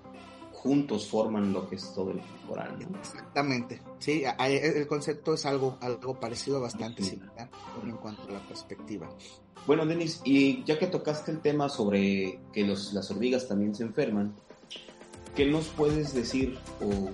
juntos 0.64 1.10
forman 1.10 1.52
lo 1.52 1.68
que 1.68 1.76
es 1.76 1.94
todo 1.94 2.12
el 2.12 2.22
coral, 2.48 2.80
¿no? 2.90 2.98
Exactamente. 2.98 3.82
Sí, 4.00 4.24
el 4.40 4.88
concepto 4.88 5.34
es 5.34 5.46
algo, 5.46 5.78
algo 5.82 6.18
parecido, 6.18 6.62
bastante 6.62 7.04
similar 7.04 7.50
en 7.84 7.98
cuanto 7.98 8.24
a 8.30 8.32
la 8.32 8.48
perspectiva. 8.48 9.10
Bueno, 9.68 9.86
Denis, 9.86 10.22
y 10.24 10.64
ya 10.64 10.80
que 10.80 10.88
tocaste 10.88 11.32
el 11.32 11.42
tema 11.42 11.68
sobre 11.68 12.40
que 12.54 12.66
los, 12.66 12.94
las 12.94 13.12
hormigas 13.12 13.48
también 13.48 13.76
se 13.76 13.84
enferman, 13.84 14.34
¿qué 15.36 15.46
nos 15.46 15.68
puedes 15.68 16.14
decir 16.14 16.58
o 16.82 17.10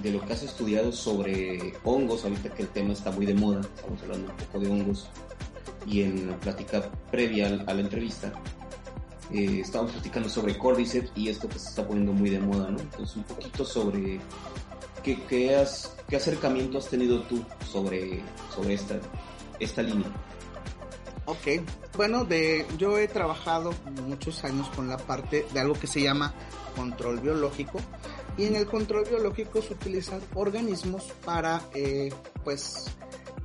de 0.00 0.12
lo 0.12 0.24
que 0.24 0.32
has 0.32 0.44
estudiado 0.44 0.92
sobre 0.92 1.74
hongos? 1.82 2.22
Ahorita 2.22 2.54
que 2.54 2.62
el 2.62 2.68
tema 2.68 2.92
está 2.92 3.10
muy 3.10 3.26
de 3.26 3.34
moda, 3.34 3.62
estamos 3.62 4.00
hablando 4.02 4.30
un 4.30 4.36
poco 4.36 4.60
de 4.60 4.68
hongos, 4.70 5.10
y 5.86 6.02
en 6.02 6.30
la 6.30 6.38
plática 6.38 6.88
previa 7.10 7.64
a 7.66 7.74
la 7.74 7.80
entrevista, 7.80 8.32
eh, 9.32 9.60
estábamos 9.60 9.92
platicando 9.92 10.28
sobre 10.28 10.56
Cordyceps 10.56 11.12
y 11.16 11.28
esto 11.28 11.48
que 11.48 11.58
se 11.58 11.68
está 11.68 11.86
poniendo 11.86 12.12
muy 12.12 12.30
de 12.30 12.38
moda, 12.38 12.70
¿no? 12.70 12.80
Entonces, 12.80 13.16
un 13.16 13.24
poquito 13.24 13.64
sobre 13.64 14.20
qué, 15.02 15.22
qué, 15.28 15.56
has, 15.56 15.96
qué 16.08 16.16
acercamiento 16.16 16.78
has 16.78 16.88
tenido 16.88 17.22
tú 17.22 17.44
sobre, 17.70 18.22
sobre 18.54 18.74
esta, 18.74 19.00
esta 19.58 19.82
línea. 19.82 20.10
Ok, 21.24 21.62
bueno, 21.96 22.24
de, 22.24 22.66
yo 22.78 22.98
he 22.98 23.06
trabajado 23.06 23.72
muchos 24.06 24.42
años 24.44 24.68
con 24.70 24.88
la 24.88 24.96
parte 24.96 25.46
de 25.52 25.60
algo 25.60 25.74
que 25.74 25.86
se 25.86 26.02
llama 26.02 26.34
control 26.74 27.20
biológico 27.20 27.78
y 28.36 28.46
en 28.46 28.56
el 28.56 28.66
control 28.66 29.04
biológico 29.08 29.62
se 29.62 29.74
utilizan 29.74 30.20
organismos 30.34 31.04
para, 31.24 31.62
eh, 31.74 32.12
pues, 32.42 32.86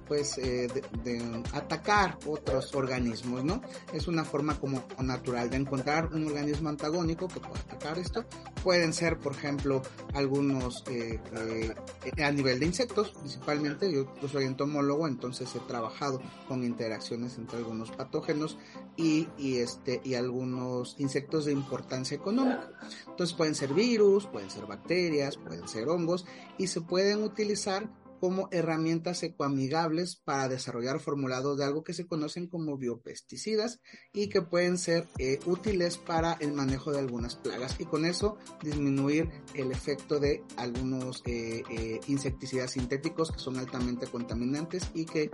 pues 0.08 0.36
de, 0.36 1.44
atacar 1.54 2.18
otros 2.26 2.74
organismos, 2.76 3.44
¿no? 3.44 3.62
Es 3.94 4.08
una 4.08 4.24
forma 4.24 4.60
como 4.60 4.84
natural 5.02 5.50
de 5.50 5.58
encontrar 5.58 6.14
un 6.14 6.26
organismo 6.28 6.70
antagónico 6.70 7.28
que 7.28 7.40
pueda 7.40 7.60
atacar 7.60 7.98
esto. 7.98 8.26
Pueden 8.64 8.94
ser, 8.94 9.20
por 9.20 9.34
ejemplo, 9.34 9.82
algunos 10.14 10.84
eh, 10.90 11.20
eh, 11.36 12.24
a 12.24 12.32
nivel 12.32 12.60
de 12.60 12.66
insectos, 12.66 13.12
principalmente. 13.12 13.92
Yo, 13.92 14.06
soy 14.28 14.46
entomólogo, 14.46 15.08
entonces 15.08 15.54
he 15.56 15.60
trabajado 15.60 16.22
con 16.48 16.64
interacciones 16.64 17.38
entre 17.38 17.60
algunos 17.60 17.92
patógenos 17.92 18.58
y, 18.96 19.28
y 19.38 19.58
este 19.58 20.02
y 20.04 20.16
algunos 20.16 20.96
insectos 21.00 21.46
de 21.46 21.54
importancia 21.54 22.16
económica. 22.16 22.72
Entonces 23.08 23.36
pueden 23.36 23.56
ser 23.56 23.74
virus, 23.74 24.26
pueden 24.28 24.50
ser 24.50 24.66
bacterias, 24.66 25.38
pueden 25.38 25.68
ser 25.68 25.88
hongos 25.90 26.26
y 26.58 26.68
se 26.68 26.82
pueden 26.82 27.24
utilizar 27.24 27.90
como 28.20 28.50
herramientas 28.52 29.24
ecoamigables 29.24 30.16
para 30.16 30.48
desarrollar 30.48 31.00
formulados 31.00 31.58
de 31.58 31.66
algo 31.66 31.84
que 31.84 31.94
se 31.94 32.08
conocen 32.08 32.48
como 32.48 32.78
biopesticidas 32.78 33.80
y 34.14 34.30
que 34.30 34.42
pueden 34.42 34.78
ser 34.78 35.08
eh, 35.18 35.40
útiles 35.46 35.98
para 35.98 36.34
el 36.34 36.54
manejo 36.54 36.92
de 36.92 37.00
algunas 37.00 37.36
plagas 37.36 37.76
y 37.80 37.86
con 37.86 38.06
eso 38.06 38.38
disminuir 38.64 39.30
el 39.54 39.72
efecto 39.72 40.20
de 40.20 40.44
algunos 40.58 41.22
eh, 41.26 41.64
eh, 41.70 42.00
insecticidas 42.08 42.72
sintéticos 42.72 43.32
que 43.32 43.40
son 43.40 43.58
altamente 43.58 44.08
contaminantes 44.08 44.90
y 44.94 45.06
que 45.06 45.30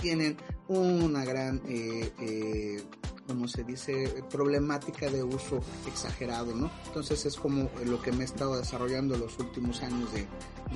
tienen 0.00 0.36
una 0.68 1.24
gran 1.24 1.60
como 3.26 3.48
se 3.48 3.64
dice, 3.64 4.24
problemática 4.30 5.08
de 5.08 5.22
uso 5.22 5.60
exagerado, 5.86 6.54
¿no? 6.54 6.70
Entonces 6.86 7.24
es 7.26 7.36
como 7.36 7.70
lo 7.84 8.00
que 8.02 8.12
me 8.12 8.22
he 8.22 8.24
estado 8.24 8.56
desarrollando 8.56 9.16
los 9.16 9.38
últimos 9.38 9.82
años 9.82 10.10
de, 10.12 10.26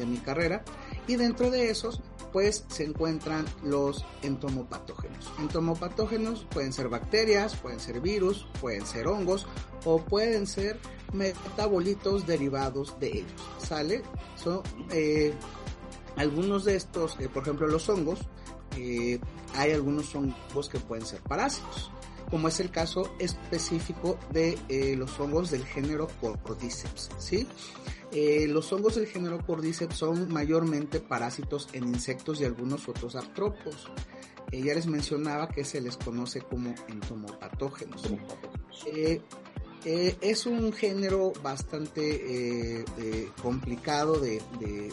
mi 0.06 0.18
carrera. 0.18 0.62
Y 1.06 1.16
dentro 1.16 1.50
de 1.50 1.70
esos, 1.70 2.02
pues 2.30 2.66
se 2.68 2.84
encuentran 2.84 3.46
los 3.62 4.04
entomopatógenos. 4.22 5.32
Entomopatógenos 5.38 6.46
pueden 6.50 6.74
ser 6.74 6.90
bacterias, 6.90 7.56
pueden 7.56 7.80
ser 7.80 8.00
virus, 8.02 8.46
pueden 8.60 8.84
ser 8.84 9.06
hongos 9.08 9.46
o 9.86 9.98
pueden 9.98 10.46
ser 10.46 10.78
metabolitos 11.14 12.26
derivados 12.26 13.00
de 13.00 13.20
ellos. 13.20 13.42
¿Sale? 13.58 14.02
Son 14.36 14.60
eh, 14.90 15.32
algunos 16.16 16.66
de 16.66 16.76
estos, 16.76 17.16
eh, 17.18 17.30
por 17.30 17.42
ejemplo, 17.42 17.66
los 17.66 17.88
hongos, 17.88 18.20
eh, 18.76 19.18
hay 19.54 19.72
algunos 19.72 20.14
hongos 20.14 20.68
que 20.68 20.78
pueden 20.78 21.06
ser 21.06 21.22
parásitos 21.22 21.90
como 22.30 22.48
es 22.48 22.60
el 22.60 22.70
caso 22.70 23.14
específico 23.18 24.18
de 24.32 24.58
eh, 24.68 24.96
los 24.96 25.18
hongos 25.20 25.50
del 25.50 25.64
género 25.64 26.08
Cordyceps, 26.20 27.10
¿sí? 27.18 27.46
Eh, 28.12 28.46
los 28.48 28.72
hongos 28.72 28.96
del 28.96 29.06
género 29.06 29.44
Cordyceps 29.44 29.96
son 29.96 30.32
mayormente 30.32 31.00
parásitos 31.00 31.68
en 31.72 31.84
insectos 31.88 32.40
y 32.40 32.44
algunos 32.44 32.88
otros 32.88 33.16
artrópodos. 33.16 33.90
Eh, 34.52 34.62
ya 34.62 34.74
les 34.74 34.86
mencionaba 34.86 35.48
que 35.48 35.64
se 35.64 35.80
les 35.80 35.96
conoce 35.96 36.40
como 36.40 36.74
entomopatógenos. 36.88 38.02
es 39.84 40.46
un 40.46 40.72
género 40.72 41.32
bastante 41.42 42.84
complicado 43.42 44.18
de, 44.18 44.40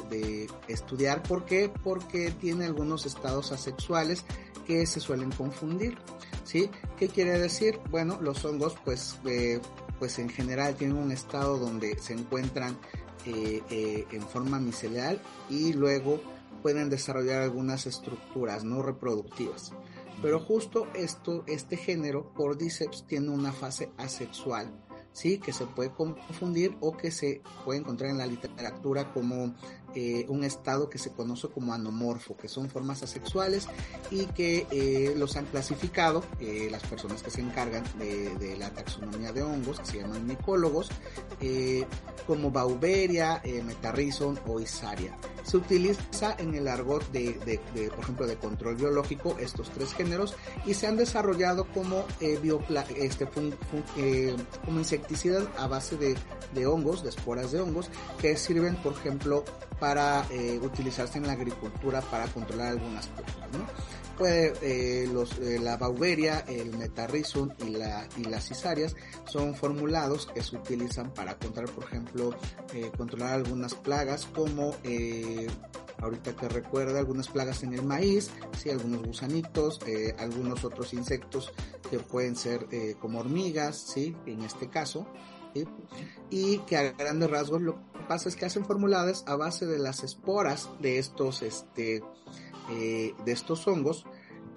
de, 0.09 0.47
estudiar. 0.67 1.23
¿Por 1.23 1.45
qué? 1.45 1.71
Porque 1.83 2.31
tiene 2.31 2.65
algunos 2.65 3.05
estados 3.05 3.51
asexuales 3.51 4.25
que 4.63 4.85
se 4.85 4.99
suelen 4.99 5.31
confundir. 5.31 5.97
¿sí? 6.43 6.69
¿Qué 6.97 7.07
quiere 7.07 7.39
decir? 7.39 7.79
Bueno, 7.89 8.19
los 8.21 8.43
hongos, 8.45 8.75
pues, 8.83 9.19
eh, 9.25 9.59
pues 9.99 10.19
en 10.19 10.29
general 10.29 10.75
tienen 10.75 10.97
un 10.97 11.11
estado 11.11 11.57
donde 11.57 11.97
se 11.99 12.13
encuentran 12.13 12.77
eh, 13.25 13.61
eh, 13.69 14.05
en 14.11 14.21
forma 14.21 14.59
micelar 14.59 15.17
y 15.49 15.73
luego 15.73 16.19
pueden 16.61 16.89
desarrollar 16.89 17.41
algunas 17.41 17.85
estructuras 17.85 18.63
no 18.63 18.81
reproductivas. 18.81 19.71
Pero 20.21 20.39
justo 20.39 20.87
esto, 20.93 21.43
este 21.47 21.75
género, 21.75 22.33
Cordyceps, 22.33 23.05
tiene 23.07 23.29
una 23.29 23.51
fase 23.51 23.91
asexual 23.97 24.71
¿sí? 25.13 25.37
que 25.37 25.53
se 25.53 25.65
puede 25.65 25.91
confundir 25.91 26.75
o 26.81 26.97
que 26.97 27.11
se 27.11 27.41
puede 27.63 27.79
encontrar 27.79 28.11
en 28.11 28.17
la 28.17 28.25
literatura 28.25 29.11
como 29.13 29.53
eh, 29.95 30.25
un 30.27 30.43
estado 30.43 30.89
que 30.89 30.97
se 30.97 31.11
conoce 31.11 31.47
como 31.49 31.73
anomorfo, 31.73 32.35
que 32.35 32.47
son 32.47 32.69
formas 32.69 33.03
asexuales 33.03 33.67
y 34.09 34.25
que 34.27 34.65
eh, 34.71 35.13
los 35.15 35.35
han 35.35 35.45
clasificado 35.45 36.23
eh, 36.39 36.67
las 36.71 36.81
personas 36.83 37.21
que 37.21 37.29
se 37.29 37.41
encargan 37.41 37.83
de, 37.99 38.55
la 38.57 38.71
taxonomía 38.71 39.31
de 39.31 39.43
hongos, 39.43 39.79
que 39.79 39.85
se 39.85 39.99
llaman 39.99 40.25
micólogos, 40.25 40.89
como 42.27 42.51
Bauberia, 42.51 43.41
Metarrhizon 43.65 44.39
o 44.47 44.59
Isaria. 44.59 45.17
se 45.43 45.57
utiliza 45.57 46.35
en 46.37 46.55
el 46.55 46.67
argot 46.67 47.11
de, 47.11 47.33
de, 47.73 47.89
por 47.89 47.99
ejemplo, 47.99 48.27
de 48.27 48.37
control 48.37 48.75
biológico 48.75 49.35
estos 49.39 49.69
tres 49.71 49.93
géneros 49.93 50.35
y 50.65 50.73
se 50.73 50.87
han 50.87 50.97
desarrollado 50.97 51.67
como, 51.73 52.05
este, 52.19 53.27
como 53.27 54.79
insecticidas 54.79 55.47
a 55.57 55.67
base 55.67 55.97
de, 55.97 56.15
de, 56.53 56.65
hongos, 56.67 57.03
de 57.03 57.09
esporas 57.09 57.51
de 57.51 57.61
hongos, 57.61 57.89
que 58.19 58.37
sirven, 58.37 58.75
por 58.77 58.93
ejemplo, 58.93 59.43
para 59.83 60.25
eh, 60.31 60.57
utilizarse 60.63 61.17
en 61.17 61.27
la 61.27 61.33
agricultura 61.33 61.99
para 61.99 62.25
controlar 62.27 62.67
algunas 62.69 63.05
plagas, 63.07 63.51
¿no? 63.51 63.67
Puede, 64.17 64.53
eh, 64.61 65.09
los, 65.11 65.37
eh, 65.39 65.59
la 65.59 65.75
bauberia, 65.75 66.45
el 66.47 66.77
metarrhizum 66.77 67.49
y, 67.67 67.71
la, 67.71 68.07
y 68.15 68.23
las 68.23 68.47
cisarias 68.47 68.95
son 69.25 69.55
formulados 69.55 70.27
que 70.27 70.41
se 70.41 70.55
utilizan 70.55 71.13
para 71.13 71.37
controlar, 71.37 71.69
por 71.75 71.83
ejemplo, 71.83 72.33
eh, 72.73 72.91
controlar 72.95 73.33
algunas 73.33 73.75
plagas 73.75 74.25
como 74.25 74.73
eh, 74.85 75.47
ahorita 76.03 76.33
que 76.33 76.47
recuerda 76.47 76.99
algunas 76.99 77.27
plagas 77.27 77.63
en 77.63 77.73
el 77.73 77.83
maíz, 77.83 78.29
sí, 78.57 78.69
algunos 78.69 79.03
gusanitos, 79.03 79.79
eh, 79.85 80.15
algunos 80.17 80.63
otros 80.63 80.93
insectos 80.93 81.51
que 81.89 81.99
pueden 81.99 82.37
ser 82.37 82.67
eh, 82.71 82.95
como 83.01 83.19
hormigas, 83.19 83.75
sí, 83.77 84.15
en 84.25 84.43
este 84.43 84.69
caso, 84.69 85.05
¿sí? 85.53 85.65
y 86.29 86.57
que 86.59 86.77
a 86.77 86.91
grandes 86.91 87.29
rasgos 87.29 87.61
lo 87.61 87.75
que 87.75 87.99
pasa 88.07 88.29
es 88.29 88.35
que 88.35 88.45
hacen 88.45 88.65
formuladas 88.65 89.23
a 89.27 89.35
base 89.35 89.65
de 89.65 89.79
las 89.79 90.03
esporas 90.03 90.69
de 90.81 90.99
estos, 90.99 91.41
este, 91.41 92.03
eh, 92.71 93.13
de 93.25 93.31
estos 93.31 93.67
hongos 93.67 94.05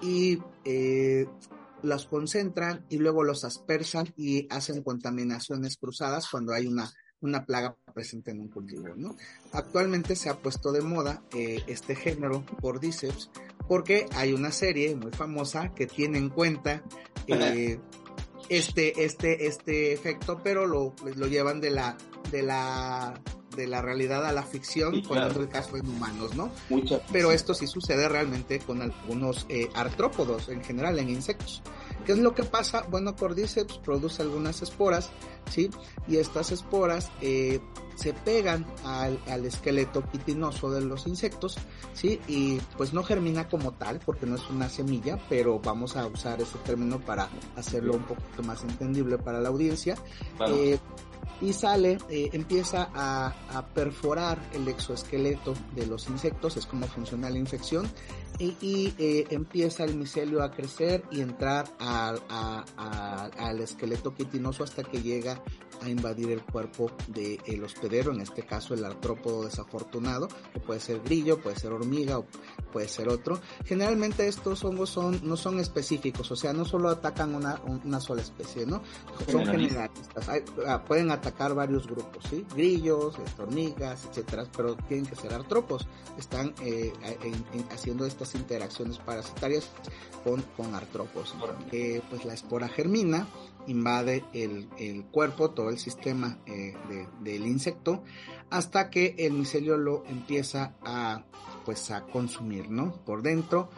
y 0.01 0.39
eh, 0.65 1.27
las 1.83 2.07
concentran 2.07 2.85
y 2.89 2.99
luego 2.99 3.25
los 3.25 3.45
aspersan 3.45 4.13
y 4.17 4.47
hacen 4.51 4.83
contaminaciones 4.83 5.77
cruzadas 5.77 6.29
cuando 6.31 6.53
hay 6.53 6.67
una, 6.67 6.91
una 7.21 7.45
plaga 7.45 7.77
presente 7.95 8.31
en 8.31 8.41
un 8.41 8.49
cultivo. 8.49 8.89
¿no? 8.97 9.17
Actualmente 9.53 10.17
se 10.17 10.29
ha 10.29 10.39
puesto 10.39 10.73
de 10.73 10.83
moda 10.83 11.23
eh, 11.35 11.63
este 11.67 11.95
género 11.95 12.45
Cordyceps 12.61 13.31
porque 13.69 14.07
hay 14.15 14.33
una 14.33 14.53
serie 14.53 14.95
muy 14.95 15.13
famosa 15.13 15.73
que 15.75 15.87
tiene 15.87 16.19
en 16.19 16.31
cuenta 16.31 16.83
eh, 17.27 17.79
este, 18.49 19.05
este, 19.05 19.47
este 19.47 19.93
efecto, 19.93 20.41
pero 20.43 20.67
lo, 20.67 20.95
lo 21.17 21.27
llevan 21.27 21.61
de 21.61 21.71
la, 21.71 21.97
de 22.31 22.43
la 22.43 23.15
de 23.57 23.67
la 23.67 23.81
realidad 23.81 24.27
a 24.27 24.33
la 24.33 24.43
ficción, 24.43 24.95
Sí, 24.97 25.01
claro. 25.03 25.41
el 25.41 25.49
caso 25.49 25.79
en 25.79 25.89
humanos, 25.89 26.35
¿no? 26.37 26.51
Mucha- 26.69 27.01
Pero 27.11 27.33
esto 27.33 27.55
sí 27.55 27.67
sucede 27.67 28.07
realmente 28.07 28.59
con 28.59 28.83
algunos 28.83 29.47
eh, 29.49 29.71
artrópodos, 29.75 30.51
en 30.51 30.63
general, 30.63 30.99
en 30.99 31.09
insectos. 31.09 31.63
¿Qué 32.07 32.13
es 32.13 32.19
lo 32.19 32.37
que 32.37 32.45
pasa? 32.45 32.87
Bueno, 32.89 33.17
Cordyceps 33.17 33.79
produce 33.79 34.23
algunas 34.23 34.63
esporas, 34.63 35.11
¿sí? 35.51 35.69
Y 36.07 36.19
estas 36.19 36.53
esporas 36.53 37.11
eh, 37.21 37.61
se 37.97 38.13
pegan 38.13 38.65
al, 38.85 39.19
al 39.27 39.45
esqueleto 39.45 40.05
quitinoso 40.13 40.71
de 40.71 40.83
los 40.83 41.09
insectos, 41.09 41.57
¿sí? 41.95 42.21
Y 42.29 42.61
pues 42.77 42.93
no 42.93 43.03
germina 43.03 43.49
como 43.49 43.73
tal, 43.73 43.99
porque 44.07 44.25
no 44.25 44.37
es 44.37 44.49
una 44.49 44.69
semilla, 44.69 45.19
pero 45.29 45.59
vamos 45.59 45.97
a 45.97 46.07
usar 46.07 46.41
ese 46.41 46.59
término 46.59 47.01
para 47.01 47.29
hacerlo 47.57 47.95
un 47.95 48.05
poquito 48.05 48.45
más 48.45 48.63
entendible 48.63 49.19
para 49.19 49.41
la 49.41 49.49
audiencia. 49.49 49.97
Eh, 50.49 50.79
y 51.41 51.53
sale, 51.53 51.99
eh, 52.09 52.31
empieza 52.33 52.89
a, 52.95 53.35
perforar 53.75 54.39
el 54.53 54.69
exoesqueleto 54.69 55.55
de 55.75 55.87
los 55.87 56.09
insectos, 56.09 56.57
es 56.57 56.67
como 56.67 56.87
funciona 56.87 57.29
la 57.31 57.39
infección, 57.39 57.91
y, 58.39 58.93
eh, 58.99 59.27
empieza 59.31 59.85
el 59.85 59.97
micelio 59.97 60.43
a 60.43 60.51
crecer 60.51 61.03
y 61.11 61.21
entrar 61.21 61.67
al 61.79 63.61
esqueleto 63.61 64.15
quitinoso 64.15 64.63
hasta 64.65 64.83
que 64.83 65.01
llega 65.03 65.43
a 65.83 65.89
invadir 65.89 66.31
el 66.31 66.43
cuerpo 66.43 66.91
del 67.09 67.41
el 67.47 67.65
hospedero, 67.65 68.13
en 68.13 68.21
este 68.21 68.43
caso 68.45 68.75
el 68.75 68.85
artrópodo 68.85 69.45
desafortunado, 69.45 70.29
que 70.53 70.61
puede 70.61 70.81
ser 70.81 71.01
grillo, 71.01 71.39
puede 71.41 71.57
ser 71.59 71.73
hormiga 71.73 72.19
o 72.19 72.27
puede 72.73 72.89
ser 72.89 73.09
otro. 73.09 73.41
Generalmente 73.65 74.27
estos 74.29 74.65
hongos 74.65 74.91
son, 74.91 75.21
no 75.23 75.37
son 75.37 75.59
específicos, 75.61 76.31
o 76.31 76.37
sea, 76.37 76.53
no 76.53 76.65
solo 76.65 76.89
atacan 76.91 77.35
una, 77.35 77.61
una 77.85 78.01
sola 78.01 78.23
especie, 78.23 78.67
¿no? 78.67 78.83
Son 79.31 79.45
Generalistas. 79.47 80.29
Hay- 80.29 80.43
ah, 80.67 80.83
pueden 80.85 81.11
atacar 81.11 81.55
varios 81.55 81.87
grupos, 81.87 82.25
¿sí? 82.29 82.45
Grillos, 82.55 83.19
este, 83.25 83.43
hormigas, 83.43 84.05
etcétera, 84.11 84.47
pero 84.57 84.75
tienen 84.77 85.07
que 85.07 85.17
ser 85.17 85.33
artrópodos. 85.33 85.87
Están 86.19 86.55
eh, 86.63 86.93
en- 87.23 87.45
en- 87.61 87.69
haciendo 87.71 88.07
estas 88.07 88.35
interacciones 88.35 88.99
parasitarias 88.99 89.69
con, 90.25 90.43
con 90.57 90.75
artrópodos. 90.75 91.35
Eh, 91.73 92.03
pues 92.11 92.25
la 92.25 92.35
espora 92.35 92.69
germina, 92.69 93.27
invade 93.67 94.25
el, 94.33 94.69
el 94.79 95.05
cuerpo, 95.05 95.51
todo 95.51 95.71
el 95.71 95.79
sistema 95.79 96.39
eh, 96.47 96.75
de- 96.89 97.09
del 97.21 97.47
insecto, 97.47 98.03
hasta 98.51 98.91
que 98.91 99.15
el 99.19 99.33
micelio 99.33 99.77
lo 99.77 100.05
empieza 100.07 100.75
a, 100.85 101.25
pues, 101.65 101.91
a 101.91 102.03
consumir, 102.03 102.71
¿no? 102.71 102.93
Por 103.05 103.23
dentro. 103.23 103.69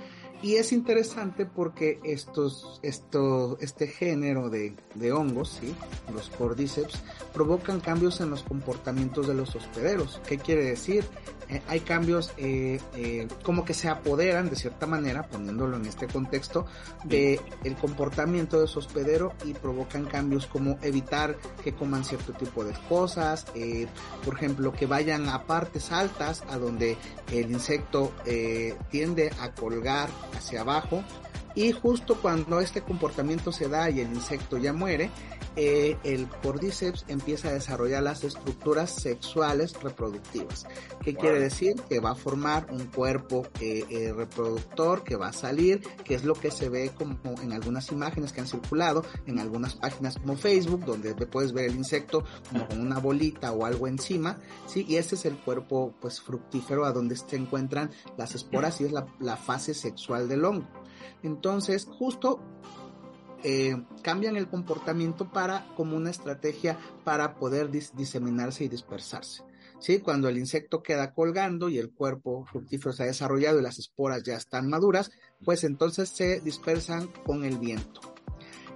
Y 0.40 0.56
es 0.56 0.72
interesante 0.72 1.46
porque 1.46 1.98
estos, 2.04 2.78
esto, 2.82 3.58
este 3.60 3.88
género 3.88 4.50
de, 4.50 4.74
de 4.94 5.12
hongos, 5.12 5.58
¿sí? 5.60 5.74
los 6.12 6.28
cordyceps, 6.30 7.02
provocan 7.32 7.80
cambios 7.80 8.20
en 8.20 8.30
los 8.30 8.44
comportamientos 8.44 9.26
de 9.26 9.34
los 9.34 9.56
hospederos. 9.56 10.20
¿Qué 10.26 10.38
quiere 10.38 10.64
decir? 10.64 11.04
Eh, 11.48 11.62
hay 11.66 11.80
cambios 11.80 12.32
eh, 12.36 12.78
eh, 12.94 13.26
como 13.42 13.64
que 13.64 13.74
se 13.74 13.88
apoderan 13.88 14.48
de 14.50 14.56
cierta 14.56 14.86
manera, 14.86 15.24
poniéndolo 15.28 15.76
en 15.76 15.86
este 15.86 16.06
contexto, 16.06 16.66
de 17.04 17.40
el 17.64 17.74
comportamiento 17.76 18.60
de 18.60 18.68
su 18.68 18.78
hospedero 18.78 19.32
y 19.44 19.54
provocan 19.54 20.04
cambios 20.04 20.46
como 20.46 20.78
evitar 20.82 21.36
que 21.64 21.74
coman 21.74 22.04
cierto 22.04 22.32
tipo 22.32 22.64
de 22.64 22.74
cosas, 22.88 23.46
eh, 23.54 23.86
por 24.24 24.34
ejemplo, 24.34 24.72
que 24.72 24.86
vayan 24.86 25.28
a 25.28 25.44
partes 25.44 25.90
altas 25.90 26.44
a 26.48 26.58
donde 26.58 26.96
el 27.32 27.50
insecto 27.50 28.12
eh, 28.26 28.76
tiende 28.90 29.30
a 29.40 29.52
colgar 29.52 30.08
hacia 30.36 30.62
abajo 30.62 31.02
y 31.54 31.72
justo 31.72 32.16
cuando 32.20 32.60
este 32.60 32.82
comportamiento 32.82 33.50
se 33.52 33.68
da 33.68 33.90
y 33.90 34.00
el 34.00 34.08
insecto 34.12 34.58
ya 34.58 34.72
muere, 34.72 35.10
eh, 35.56 35.96
el 36.04 36.28
cordyceps 36.42 37.04
empieza 37.08 37.48
a 37.48 37.52
desarrollar 37.52 38.02
las 38.02 38.24
estructuras 38.24 38.90
sexuales 38.90 39.74
reproductivas. 39.82 40.66
¿Qué 41.02 41.12
Wow. 41.12 41.20
quiere 41.20 41.40
decir? 41.40 41.74
Que 41.88 42.00
va 42.00 42.10
a 42.12 42.14
formar 42.14 42.66
un 42.70 42.86
cuerpo 42.86 43.46
eh, 43.60 43.84
eh, 43.88 44.12
reproductor 44.12 45.02
que 45.04 45.16
va 45.16 45.28
a 45.28 45.32
salir, 45.32 45.80
que 46.04 46.14
es 46.14 46.24
lo 46.24 46.34
que 46.34 46.50
se 46.50 46.68
ve 46.68 46.90
como 46.96 47.18
en 47.42 47.52
algunas 47.52 47.90
imágenes 47.92 48.32
que 48.32 48.40
han 48.40 48.46
circulado, 48.46 49.04
en 49.26 49.38
algunas 49.38 49.74
páginas 49.74 50.16
como 50.18 50.36
Facebook, 50.36 50.84
donde 50.84 51.14
puedes 51.14 51.52
ver 51.52 51.66
el 51.70 51.76
insecto 51.76 52.24
como 52.50 52.66
con 52.68 52.80
una 52.80 52.98
bolita 52.98 53.52
o 53.52 53.64
algo 53.64 53.86
encima, 53.88 54.38
¿sí? 54.66 54.84
Y 54.88 54.96
ese 54.96 55.14
es 55.14 55.24
el 55.24 55.36
cuerpo 55.36 55.94
pues 56.00 56.20
fructífero 56.20 56.84
a 56.84 56.92
donde 56.92 57.16
se 57.16 57.36
encuentran 57.36 57.90
las 58.16 58.34
esporas 58.34 58.80
y 58.80 58.84
es 58.84 58.92
la, 58.92 59.06
la 59.20 59.36
fase 59.36 59.74
sexual 59.74 60.28
del 60.28 60.44
hongo. 60.44 60.66
Entonces, 61.22 61.86
justo 61.98 62.40
eh, 63.44 63.76
cambian 64.02 64.36
el 64.36 64.48
comportamiento 64.48 65.30
para 65.30 65.66
como 65.76 65.96
una 65.96 66.10
estrategia 66.10 66.78
para 67.04 67.36
poder 67.36 67.70
dis- 67.70 67.92
diseminarse 67.92 68.64
y 68.64 68.68
dispersarse. 68.68 69.42
¿Sí? 69.80 70.00
Cuando 70.00 70.28
el 70.28 70.38
insecto 70.38 70.82
queda 70.82 71.14
colgando 71.14 71.68
y 71.68 71.78
el 71.78 71.90
cuerpo 71.92 72.44
fructífero 72.50 72.92
se 72.92 73.04
ha 73.04 73.06
desarrollado 73.06 73.60
y 73.60 73.62
las 73.62 73.78
esporas 73.78 74.24
ya 74.24 74.34
están 74.34 74.68
maduras, 74.68 75.12
pues 75.44 75.62
entonces 75.62 76.08
se 76.08 76.40
dispersan 76.40 77.06
con 77.24 77.44
el 77.44 77.58
viento. 77.58 78.00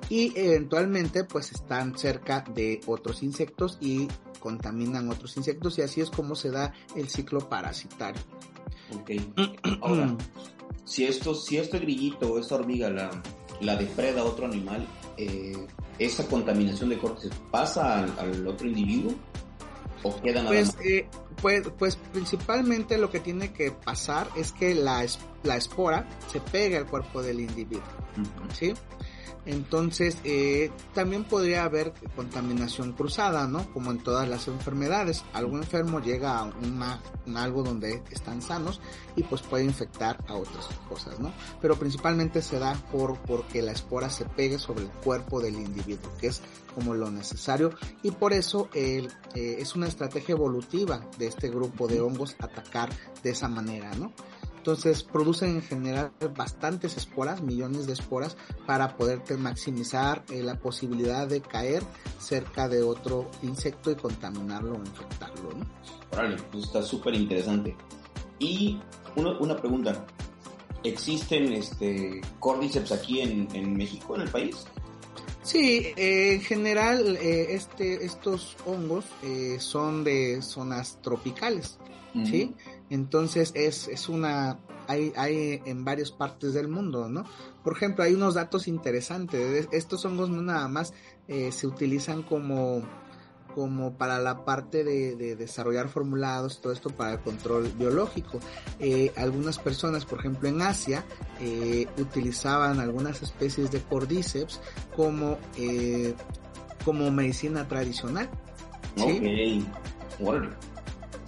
Y 0.08 0.32
eventualmente 0.38 1.24
pues 1.24 1.50
están 1.50 1.98
cerca 1.98 2.44
de 2.54 2.80
otros 2.86 3.24
insectos 3.24 3.78
y 3.80 4.06
contaminan 4.38 5.08
otros 5.08 5.36
insectos 5.36 5.78
y 5.78 5.82
así 5.82 6.00
es 6.00 6.10
como 6.10 6.36
se 6.36 6.50
da 6.50 6.72
el 6.94 7.08
ciclo 7.08 7.48
parasitario. 7.48 8.22
Ok. 8.94 9.10
Ahora, 9.80 10.16
si 10.84 11.04
esto, 11.04 11.34
si 11.34 11.56
este 11.56 11.78
grillito 11.78 12.32
o 12.32 12.38
esta 12.38 12.56
hormiga 12.56 12.90
la, 12.90 13.10
la 13.60 13.76
depreda 13.76 14.24
otro 14.24 14.46
animal, 14.46 14.86
eh, 15.16 15.66
¿esa 15.98 16.26
contaminación 16.26 16.90
de 16.90 16.98
cortes 16.98 17.30
pasa 17.50 18.00
al, 18.00 18.18
al 18.18 18.46
otro 18.46 18.66
individuo? 18.66 19.14
¿O 20.04 20.20
queda 20.20 20.42
nada 20.42 20.48
Pues, 20.48 20.74
más? 20.74 20.84
eh, 20.84 21.06
pues, 21.40 21.62
pues 21.78 21.96
principalmente 22.12 22.98
lo 22.98 23.10
que 23.10 23.20
tiene 23.20 23.52
que 23.52 23.70
pasar 23.70 24.28
es 24.36 24.50
que 24.52 24.74
la, 24.74 25.04
es- 25.04 25.20
la 25.44 25.56
espora 25.56 26.08
se 26.30 26.40
pegue 26.40 26.76
al 26.76 26.86
cuerpo 26.86 27.22
del 27.22 27.38
individuo. 27.40 27.82
¿sí? 28.58 28.74
Entonces, 29.44 30.18
eh, 30.24 30.70
también 30.94 31.24
podría 31.24 31.64
haber 31.64 31.92
contaminación 32.14 32.92
cruzada, 32.92 33.46
¿no? 33.46 33.70
Como 33.72 33.90
en 33.90 33.98
todas 33.98 34.28
las 34.28 34.48
enfermedades. 34.48 35.24
Algo 35.32 35.56
enfermo 35.56 36.00
llega 36.00 36.38
a 36.38 36.44
un 36.44 36.82
algo 37.36 37.62
donde 37.62 38.02
están 38.10 38.42
sanos 38.42 38.80
y 39.16 39.22
pues 39.22 39.42
puede 39.42 39.64
infectar 39.64 40.18
a 40.28 40.34
otras 40.34 40.68
cosas, 40.88 41.18
¿no? 41.18 41.32
Pero 41.60 41.76
principalmente 41.76 42.42
se 42.42 42.58
da 42.58 42.74
por, 42.90 43.18
porque 43.20 43.62
la 43.62 43.72
espora 43.72 44.10
se 44.10 44.24
pegue 44.24 44.58
sobre 44.58 44.82
el 44.82 44.90
cuerpo 44.90 45.40
del 45.40 45.54
individuo, 45.54 46.10
que 46.20 46.28
es 46.28 46.42
como 46.74 46.94
lo 46.94 47.10
necesario 47.10 47.72
y 48.02 48.10
por 48.10 48.32
eso 48.32 48.68
eh, 48.74 49.06
es 49.34 49.74
una 49.74 49.86
estrategia 49.88 50.32
evolutiva 50.32 51.06
de 51.18 51.26
este 51.26 51.48
grupo 51.50 51.86
de 51.86 52.00
hongos 52.00 52.36
atacar 52.38 52.90
de 53.22 53.30
esa 53.30 53.48
manera, 53.48 53.94
¿no? 53.94 54.12
Entonces 54.62 55.02
producen 55.02 55.56
en 55.56 55.62
general 55.62 56.12
bastantes 56.36 56.96
esporas, 56.96 57.42
millones 57.42 57.88
de 57.88 57.94
esporas, 57.94 58.36
para 58.64 58.96
poder 58.96 59.20
maximizar 59.36 60.22
eh, 60.30 60.40
la 60.40 60.54
posibilidad 60.54 61.26
de 61.26 61.40
caer 61.40 61.82
cerca 62.20 62.68
de 62.68 62.80
otro 62.80 63.28
insecto 63.42 63.90
y 63.90 63.96
contaminarlo 63.96 64.74
o 64.74 64.78
infectarlo, 64.78 65.50
¿no? 65.56 65.66
Órale, 66.12 66.36
pues 66.52 66.66
está 66.66 66.80
súper 66.80 67.16
interesante. 67.16 67.76
Y 68.38 68.78
una, 69.16 69.36
una 69.40 69.56
pregunta, 69.56 70.06
¿existen 70.84 71.54
este, 71.54 72.20
cordyceps 72.38 72.92
aquí 72.92 73.20
en, 73.20 73.48
en 73.54 73.76
México, 73.76 74.14
en 74.14 74.22
el 74.22 74.30
país? 74.30 74.64
Sí, 75.42 75.92
eh, 75.96 76.34
en 76.34 76.40
general 76.40 77.16
eh, 77.16 77.56
este, 77.56 78.04
estos 78.04 78.56
hongos 78.64 79.06
eh, 79.24 79.56
son 79.58 80.04
de 80.04 80.40
zonas 80.40 81.02
tropicales, 81.02 81.80
¿sí? 82.24 82.54
Entonces 82.92 83.52
es, 83.54 83.88
es 83.88 84.08
una, 84.08 84.60
hay, 84.86 85.12
hay 85.16 85.60
en 85.64 85.84
varias 85.84 86.12
partes 86.12 86.54
del 86.54 86.68
mundo, 86.68 87.08
¿no? 87.08 87.24
Por 87.64 87.76
ejemplo, 87.76 88.04
hay 88.04 88.14
unos 88.14 88.34
datos 88.34 88.68
interesantes. 88.68 89.68
Estos 89.72 90.04
hongos 90.04 90.30
no 90.30 90.42
nada 90.42 90.68
más 90.68 90.92
se 91.26 91.66
utilizan 91.66 92.22
como 92.22 92.82
como 93.54 93.94
para 93.96 94.18
la 94.18 94.44
parte 94.44 94.84
de, 94.84 95.36
desarrollar 95.36 95.88
formulados, 95.88 96.60
todo 96.60 96.72
esto 96.72 96.90
para 96.90 97.12
el 97.12 97.20
control 97.20 97.72
biológico. 97.78 98.40
Eh, 98.78 99.12
algunas 99.16 99.58
personas, 99.58 100.04
por 100.04 100.20
ejemplo 100.20 100.48
en 100.48 100.62
Asia, 100.62 101.04
eh, 101.40 101.86
utilizaban 101.98 102.80
algunas 102.80 103.22
especies 103.22 103.70
de 103.70 103.80
cordyceps 103.82 104.60
como, 104.96 105.38
eh, 105.56 106.14
como 106.84 107.10
medicina 107.10 107.66
tradicional. 107.68 108.28
¿sí? 108.96 109.64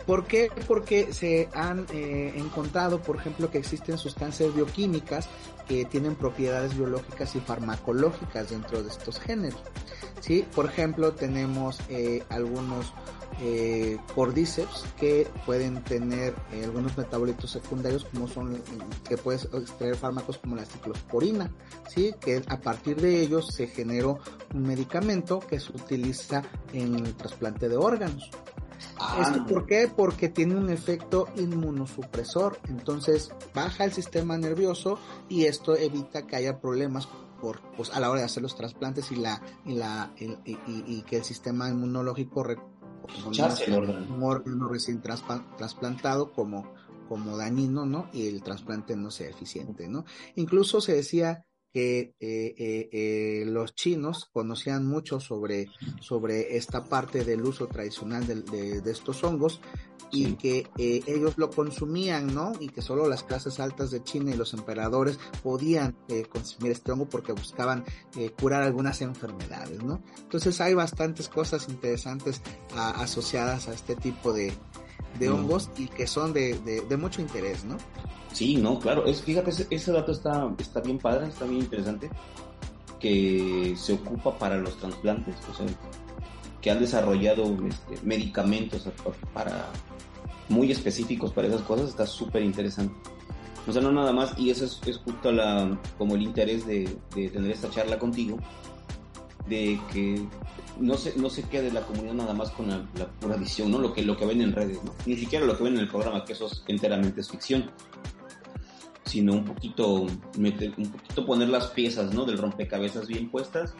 ¿Por 0.06 0.26
qué? 0.26 0.50
Porque 0.66 1.12
se 1.12 1.48
han 1.54 1.86
encontrado, 1.90 3.00
por 3.00 3.16
ejemplo, 3.16 3.50
que 3.50 3.58
existen 3.58 3.96
sustancias 3.96 4.54
bioquímicas 4.54 5.28
que 5.66 5.84
tienen 5.84 6.14
propiedades 6.14 6.76
biológicas 6.76 7.34
y 7.36 7.40
farmacológicas 7.40 8.50
dentro 8.50 8.82
de 8.82 8.88
estos 8.88 9.18
géneros. 9.18 9.62
¿sí? 10.20 10.46
Por 10.54 10.66
ejemplo, 10.66 11.12
tenemos 11.12 11.80
eh, 11.88 12.22
algunos 12.28 12.92
eh, 13.40 13.98
cordyceps 14.14 14.84
que 14.98 15.26
pueden 15.44 15.82
tener 15.82 16.34
eh, 16.52 16.64
algunos 16.64 16.96
metabolitos 16.96 17.50
secundarios 17.50 18.04
como 18.04 18.28
son 18.28 18.62
que 19.08 19.16
puedes 19.16 19.46
extraer 19.46 19.96
fármacos 19.96 20.38
como 20.38 20.56
la 20.56 20.64
ciclosporina, 20.64 21.50
¿sí? 21.88 22.14
que 22.20 22.42
a 22.46 22.60
partir 22.60 23.00
de 23.00 23.20
ellos 23.20 23.48
se 23.48 23.66
generó 23.66 24.20
un 24.54 24.62
medicamento 24.62 25.40
que 25.40 25.58
se 25.58 25.72
utiliza 25.72 26.42
en 26.72 26.94
el 26.94 27.14
trasplante 27.14 27.68
de 27.68 27.76
órganos. 27.76 28.30
Ah, 28.98 29.22
¿Esto 29.22 29.46
por 29.46 29.66
qué? 29.66 29.90
Porque 29.94 30.28
tiene 30.28 30.56
un 30.56 30.70
efecto 30.70 31.28
inmunosupresor, 31.36 32.58
entonces 32.68 33.30
baja 33.54 33.84
el 33.84 33.92
sistema 33.92 34.36
nervioso 34.38 34.98
y 35.28 35.44
esto 35.44 35.76
evita 35.76 36.26
que 36.26 36.36
haya 36.36 36.60
problemas 36.60 37.08
por, 37.40 37.60
pues, 37.76 37.90
a 37.90 38.00
la 38.00 38.10
hora 38.10 38.20
de 38.20 38.26
hacer 38.26 38.42
los 38.42 38.56
trasplantes 38.56 39.12
y 39.12 39.16
la 39.16 39.42
y 39.64 39.74
la 39.74 40.12
y, 40.16 41.02
que 41.02 41.18
el 41.18 41.24
sistema 41.24 41.68
inmunológico 41.68 42.44
un 43.26 44.22
órgano 44.22 44.68
recién 44.68 45.02
trasplantado 45.02 46.32
como 46.32 46.72
como 47.08 47.36
dañino, 47.36 47.84
¿no? 47.84 48.08
Y 48.12 48.28
el 48.28 48.42
trasplante 48.42 48.96
no 48.96 49.10
sea 49.10 49.28
eficiente, 49.28 49.88
¿no? 49.88 50.04
Incluso 50.36 50.80
se 50.80 50.94
decía 50.94 51.44
que 51.74 52.14
eh, 52.20 52.54
eh, 52.56 52.88
eh, 52.92 53.44
los 53.46 53.74
chinos 53.74 54.30
conocían 54.32 54.86
mucho 54.86 55.18
sobre, 55.18 55.66
sobre 56.00 56.56
esta 56.56 56.84
parte 56.84 57.24
del 57.24 57.42
uso 57.42 57.66
tradicional 57.66 58.24
de, 58.28 58.80
de, 58.80 58.92
estos 58.92 59.24
hongos 59.24 59.60
y 60.12 60.34
que 60.34 60.68
ellos 60.78 61.34
lo 61.36 61.50
consumían, 61.50 62.32
¿no? 62.32 62.52
Y 62.60 62.68
que 62.68 62.80
solo 62.80 63.08
las 63.08 63.24
clases 63.24 63.58
altas 63.58 63.90
de 63.90 64.04
China 64.04 64.30
y 64.30 64.36
los 64.36 64.54
emperadores 64.54 65.18
podían 65.42 65.96
consumir 66.28 66.70
este 66.70 66.92
hongo 66.92 67.08
porque 67.08 67.32
buscaban 67.32 67.84
curar 68.40 68.62
algunas 68.62 69.00
enfermedades, 69.00 69.82
¿no? 69.82 70.00
Entonces 70.18 70.60
hay 70.60 70.74
bastantes 70.74 71.28
cosas 71.28 71.68
interesantes 71.68 72.40
asociadas 72.76 73.66
a 73.66 73.74
este 73.74 73.96
tipo 73.96 74.32
de, 74.32 74.52
de 75.18 75.28
mm. 75.28 75.34
hongos 75.34 75.70
y 75.78 75.86
que 75.88 76.06
son 76.06 76.32
de, 76.32 76.54
de 76.88 76.96
mucho 76.96 77.20
interés, 77.20 77.64
¿no? 77.64 77.76
Sí, 78.34 78.56
no, 78.56 78.80
claro. 78.80 79.06
Es, 79.06 79.22
fíjate, 79.22 79.52
ese, 79.70 79.92
dato 79.92 80.10
está, 80.10 80.52
está 80.58 80.80
bien 80.80 80.98
padre, 80.98 81.28
está 81.28 81.44
bien 81.44 81.62
interesante. 81.62 82.10
Que 82.98 83.74
se 83.76 83.92
ocupa 83.92 84.36
para 84.36 84.56
los 84.56 84.76
trasplantes, 84.76 85.36
o 85.50 85.54
sea, 85.54 85.66
que 86.60 86.70
han 86.70 86.80
desarrollado 86.80 87.44
este, 87.68 88.04
medicamentos 88.04 88.88
para 89.32 89.68
muy 90.48 90.72
específicos 90.72 91.32
para 91.32 91.46
esas 91.46 91.62
cosas, 91.62 91.90
está 91.90 92.06
súper 92.06 92.42
interesante. 92.42 92.94
O 93.68 93.72
sea, 93.72 93.80
no 93.80 93.92
nada 93.92 94.12
más, 94.12 94.36
y 94.36 94.50
eso 94.50 94.64
es, 94.64 94.98
justo 95.04 95.30
la, 95.30 95.78
como 95.96 96.16
el 96.16 96.22
interés 96.22 96.66
de, 96.66 96.98
tener 97.14 97.52
esta 97.52 97.70
charla 97.70 98.00
contigo, 98.00 98.38
de 99.48 99.78
que 99.92 100.26
no 100.80 100.96
se, 100.96 101.16
no 101.16 101.30
se 101.30 101.42
quede 101.44 101.72
la 101.72 101.82
comunidad 101.82 102.14
nada 102.14 102.34
más 102.34 102.50
con 102.50 102.68
la, 102.68 102.84
pura 103.20 103.36
visión, 103.36 103.70
¿no? 103.70 103.78
Lo 103.78 103.92
que, 103.92 104.02
lo 104.02 104.16
que 104.16 104.26
ven 104.26 104.40
en 104.40 104.52
redes, 104.52 104.82
¿no? 104.82 104.92
Ni 105.06 105.16
siquiera 105.16 105.44
lo 105.44 105.56
que 105.56 105.64
ven 105.64 105.74
en 105.74 105.80
el 105.80 105.88
programa, 105.88 106.24
que 106.24 106.32
eso 106.32 106.46
es, 106.46 106.62
enteramente 106.66 107.20
es 107.20 107.30
ficción 107.30 107.70
sino 109.14 109.34
un 109.34 109.44
poquito, 109.44 110.06
meter, 110.38 110.72
un 110.76 110.90
poquito 110.90 111.24
poner 111.24 111.48
las 111.48 111.68
piezas, 111.68 112.12
¿no? 112.12 112.24
Del 112.24 112.36
rompecabezas 112.36 113.06
bien 113.06 113.30
puestas 113.30 113.74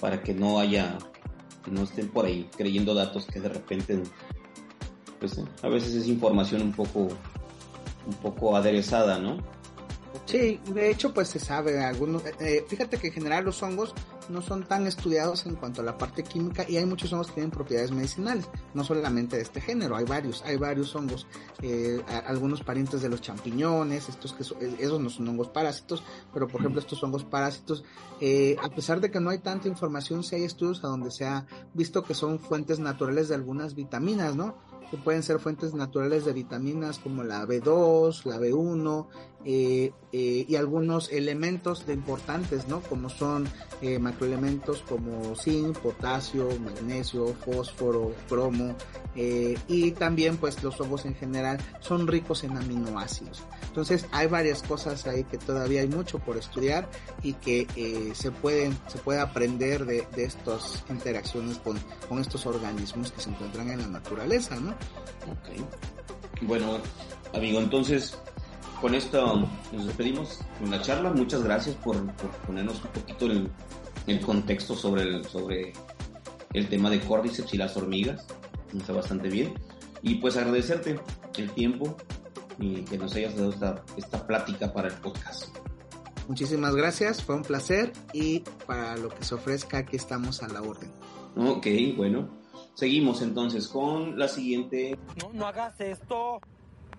para 0.00 0.22
que 0.22 0.32
no 0.32 0.58
haya, 0.58 0.96
no 1.70 1.82
estén 1.82 2.08
por 2.08 2.24
ahí 2.24 2.48
creyendo 2.56 2.94
datos 2.94 3.26
que 3.26 3.38
de 3.38 3.50
repente, 3.50 4.02
pues 5.20 5.38
a 5.62 5.68
veces 5.68 5.94
es 5.94 6.06
información 6.06 6.62
un 6.62 6.72
poco, 6.72 7.08
un 8.06 8.14
poco 8.22 8.56
aderezada, 8.56 9.18
¿no? 9.18 9.38
Sí, 10.24 10.58
de 10.72 10.90
hecho 10.90 11.12
pues 11.12 11.28
se 11.28 11.38
sabe 11.38 11.84
algunos, 11.84 12.24
eh, 12.24 12.34
eh, 12.40 12.64
fíjate 12.66 12.96
que 12.96 13.08
en 13.08 13.12
general 13.12 13.44
los 13.44 13.62
hongos 13.62 13.92
no 14.28 14.42
son 14.42 14.64
tan 14.64 14.86
estudiados 14.86 15.46
en 15.46 15.56
cuanto 15.56 15.80
a 15.80 15.84
la 15.84 15.98
parte 15.98 16.22
química 16.22 16.64
y 16.68 16.76
hay 16.76 16.86
muchos 16.86 17.12
hongos 17.12 17.28
que 17.28 17.34
tienen 17.34 17.50
propiedades 17.50 17.90
medicinales, 17.90 18.48
no 18.74 18.84
solamente 18.84 19.36
de 19.36 19.42
este 19.42 19.60
género, 19.60 19.96
hay 19.96 20.04
varios, 20.04 20.42
hay 20.42 20.56
varios 20.56 20.94
hongos, 20.94 21.26
eh, 21.62 22.00
algunos 22.26 22.62
parientes 22.62 23.02
de 23.02 23.08
los 23.08 23.20
champiñones, 23.20 24.08
estos 24.08 24.32
que 24.32 24.42
esos 24.42 25.00
no 25.00 25.10
son 25.10 25.28
hongos 25.28 25.48
parásitos, 25.48 26.02
pero 26.32 26.48
por 26.48 26.60
ejemplo 26.60 26.80
estos 26.80 27.02
hongos 27.02 27.24
parásitos, 27.24 27.84
a 28.62 28.68
pesar 28.68 29.00
de 29.00 29.10
que 29.10 29.20
no 29.20 29.30
hay 29.30 29.38
tanta 29.38 29.68
información, 29.68 30.22
sí 30.22 30.36
hay 30.36 30.44
estudios 30.44 30.84
a 30.84 30.88
donde 30.88 31.10
se 31.10 31.24
ha 31.26 31.46
visto 31.74 32.02
que 32.04 32.14
son 32.14 32.38
fuentes 32.38 32.78
naturales 32.78 33.28
de 33.28 33.34
algunas 33.34 33.74
vitaminas, 33.74 34.36
¿no? 34.36 34.56
Que 34.90 34.96
pueden 34.96 35.22
ser 35.22 35.38
fuentes 35.38 35.74
naturales 35.74 36.24
de 36.24 36.32
vitaminas 36.32 36.98
como 36.98 37.22
la 37.22 37.46
B2, 37.46 38.24
la 38.24 38.38
B1 38.38 39.06
eh, 39.44 39.92
eh, 40.12 40.46
y 40.48 40.54
algunos 40.54 41.10
elementos 41.10 41.84
de 41.84 41.94
importantes, 41.94 42.68
¿no? 42.68 42.80
Como 42.80 43.08
son 43.08 43.48
eh, 43.80 43.98
macroelementos 43.98 44.82
como 44.82 45.34
zinc, 45.34 45.78
potasio, 45.78 46.48
magnesio, 46.60 47.34
fósforo, 47.34 48.14
cromo 48.28 48.76
y 49.14 49.90
también 49.90 50.38
pues 50.38 50.62
los 50.62 50.80
hongos 50.80 51.04
en 51.04 51.14
general 51.14 51.58
son 51.80 52.06
ricos 52.06 52.44
en 52.44 52.56
aminoácidos. 52.56 53.42
Entonces 53.66 54.06
hay 54.10 54.26
varias 54.26 54.62
cosas 54.62 55.06
ahí 55.06 55.24
que 55.24 55.36
todavía 55.36 55.82
hay 55.82 55.88
mucho 55.88 56.18
por 56.18 56.38
estudiar 56.38 56.88
y 57.22 57.34
que 57.34 58.12
se 58.14 58.30
pueden 58.30 58.78
se 58.88 58.98
puede 58.98 59.20
aprender 59.20 59.84
de, 59.84 60.06
de 60.16 60.24
estas 60.24 60.82
interacciones 60.88 61.58
con, 61.58 61.78
con 62.08 62.20
estos 62.20 62.46
organismos 62.46 63.12
que 63.12 63.20
se 63.20 63.28
encuentran 63.28 63.70
en 63.70 63.80
la 63.80 63.88
naturaleza, 63.88 64.56
¿no? 64.56 64.71
Ok. 65.30 66.42
Bueno, 66.42 66.78
amigo, 67.34 67.60
entonces 67.60 68.18
con 68.80 68.94
esto 68.94 69.48
nos 69.72 69.86
despedimos 69.86 70.40
con 70.58 70.70
la 70.70 70.82
charla. 70.82 71.10
Muchas 71.10 71.42
gracias 71.42 71.76
por, 71.76 71.96
ponernos 72.46 72.82
un 72.84 72.90
poquito 72.90 73.26
el, 73.26 73.48
el, 74.06 74.20
contexto 74.20 74.74
sobre 74.74 75.02
el, 75.02 75.24
sobre 75.24 75.72
el 76.52 76.68
tema 76.68 76.90
de 76.90 77.00
Cordyceps 77.00 77.54
y 77.54 77.58
las 77.58 77.76
hormigas. 77.76 78.26
Está 78.76 78.92
bastante 78.92 79.28
bien. 79.28 79.54
Y 80.02 80.16
pues 80.16 80.36
agradecerte 80.36 80.98
el 81.36 81.50
tiempo 81.52 81.96
y 82.58 82.82
que 82.82 82.98
nos 82.98 83.14
hayas 83.14 83.36
dado 83.36 83.50
esta, 83.50 83.84
esta 83.96 84.26
plática 84.26 84.72
para 84.72 84.88
el 84.88 84.94
podcast. 84.94 85.56
Muchísimas 86.28 86.74
gracias, 86.74 87.22
fue 87.22 87.36
un 87.36 87.42
placer 87.42 87.92
y 88.12 88.40
para 88.66 88.96
lo 88.96 89.08
que 89.10 89.24
se 89.24 89.34
ofrezca 89.34 89.78
aquí 89.78 89.96
estamos 89.96 90.42
a 90.42 90.48
la 90.48 90.62
orden. 90.62 90.90
Ok, 91.36 91.66
bueno. 91.96 92.41
Seguimos 92.74 93.22
entonces 93.22 93.68
con 93.68 94.18
la 94.18 94.28
siguiente. 94.28 94.98
No, 95.20 95.30
no 95.32 95.46
hagas 95.46 95.80
esto. 95.80 96.40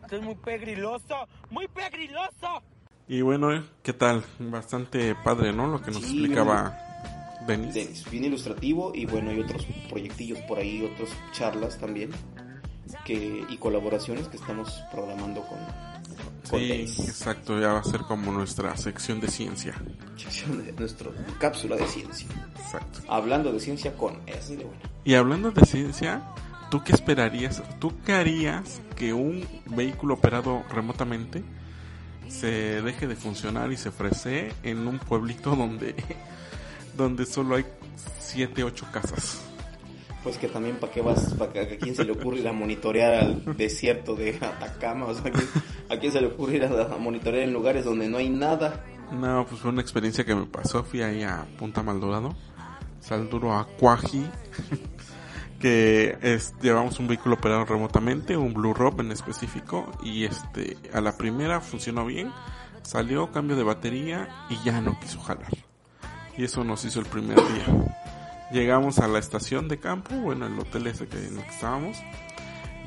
Esto 0.02 0.16
es 0.18 0.22
muy 0.22 0.36
pegriloso, 0.36 1.28
muy 1.50 1.68
pegriloso. 1.68 2.62
Y 3.08 3.22
bueno, 3.22 3.64
¿qué 3.82 3.94
tal? 3.94 4.24
Bastante 4.40 5.16
padre, 5.24 5.54
¿no? 5.54 5.68
Lo 5.68 5.82
que 5.82 5.92
nos 5.92 6.04
explicaba 6.04 6.78
Denis. 7.48 7.74
Denis, 7.74 8.10
bien 8.10 8.26
ilustrativo 8.26 8.92
y 8.94 9.06
bueno, 9.06 9.32
hay 9.32 9.40
otros 9.42 9.66
proyectillos 9.90 10.40
por 10.42 10.60
ahí, 10.60 10.84
otras 10.84 11.10
charlas 11.32 11.78
también 11.78 12.12
que 13.06 13.46
y 13.50 13.58
colaboraciones 13.58 14.28
que 14.28 14.38
estamos 14.38 14.84
programando 14.92 15.42
con, 15.42 15.58
Sí, 16.44 16.72
exacto, 16.72 17.60
ya 17.60 17.74
va 17.74 17.80
a 17.80 17.84
ser 17.84 18.02
como 18.02 18.32
nuestra 18.32 18.76
sección 18.78 19.20
de 19.20 19.30
ciencia. 19.30 19.74
Sección 20.18 20.66
de 20.66 20.72
nuestra 20.74 21.10
cápsula 21.40 21.76
de 21.76 21.88
ciencia. 21.88 22.28
Exacto. 22.60 23.00
Hablando 23.08 23.52
de 23.52 23.60
ciencia 23.60 23.96
con 23.96 24.20
S 24.28 24.56
de 24.56 24.64
bueno. 24.64 24.80
Y 25.04 25.16
hablando 25.16 25.52
de 25.52 25.66
ciencia, 25.66 26.22
¿tú 26.70 26.84
qué 26.84 26.94
esperarías? 26.94 27.64
¿Tú 27.80 27.94
qué 28.06 28.14
harías 28.14 28.82
que 28.96 29.14
un 29.14 29.48
vehículo 29.68 30.16
operado 30.16 30.64
remotamente 30.70 31.44
se 32.28 32.82
deje 32.82 33.08
de 33.08 33.16
funcionar 33.16 33.72
y 33.72 33.78
se 33.78 33.90
ofrece 33.90 34.54
en 34.64 34.88
un 34.88 35.00
pueblito 35.00 35.56
donde, 35.56 35.96
donde 36.98 37.26
solo 37.26 37.56
hay 37.56 37.66
7, 38.20 38.64
8 38.64 38.88
casas? 38.92 39.53
Pues 40.24 40.38
que 40.38 40.48
también 40.48 40.78
para 40.78 40.92
qué 40.92 41.02
vas, 41.02 41.34
para 41.34 41.62
a 41.62 41.68
quién 41.68 41.96
se 41.96 42.06
le 42.06 42.14
ocurre 42.14 42.40
ir 42.40 42.48
a 42.48 42.54
monitorear 42.54 43.14
al 43.14 43.58
desierto 43.58 44.16
de 44.16 44.38
Atacama, 44.42 45.08
o 45.08 45.14
sea, 45.14 45.32
¿a 45.90 45.98
quién, 45.98 46.12
se 46.14 46.22
le 46.22 46.28
ocurre 46.28 46.56
ir 46.56 46.64
a, 46.64 46.96
a 46.96 46.98
monitorear 46.98 47.44
en 47.44 47.54
lugares 47.54 47.84
donde 47.84 48.08
no 48.08 48.18
hay 48.18 48.30
nada? 48.30 48.86
No, 49.12 49.46
pues 49.48 49.62
fue 49.62 49.70
una 49.70 49.82
experiencia 49.82 50.26
que 50.26 50.34
me 50.34 50.46
pasó. 50.46 50.84
Fui 50.84 51.02
ahí 51.02 51.24
a 51.24 51.46
Punta 51.58 51.84
Maldonado, 51.84 52.36
Salduro 53.00 53.54
a 53.54 53.68
Cuaji, 53.68 54.26
que 55.60 56.18
llevamos 56.62 57.00
un 57.00 57.08
vehículo 57.08 57.36
operado 57.36 57.66
remotamente, 57.66 58.36
un 58.36 58.54
Blue 58.54 58.74
Rob 58.74 59.02
en 59.02 59.12
específico, 59.12 59.92
y 60.04 60.24
este, 60.24 60.78
a 60.94 61.02
la 61.02 61.16
primera 61.18 61.62
funcionó 61.62 62.06
bien, 62.06 62.32
salió 62.82 63.32
cambio 63.32 63.56
de 63.56 63.64
batería 63.64 64.30
y 64.50 64.58
ya 64.66 64.82
no 64.82 65.00
quiso 65.00 65.20
jalar. 65.20 65.52
Y 66.36 66.46
eso 66.46 66.64
nos 66.64 66.84
hizo 66.84 67.00
el 67.00 67.06
primer 67.06 67.38
día. 67.38 68.03
Llegamos 68.54 69.00
a 69.00 69.08
la 69.08 69.18
estación 69.18 69.68
de 69.68 69.80
campo, 69.80 70.14
bueno, 70.14 70.46
el 70.46 70.60
hotel 70.60 70.86
ese 70.86 71.08
que 71.08 71.18
en 71.18 71.40
el 71.40 71.44
que 71.44 71.50
estábamos, 71.50 71.98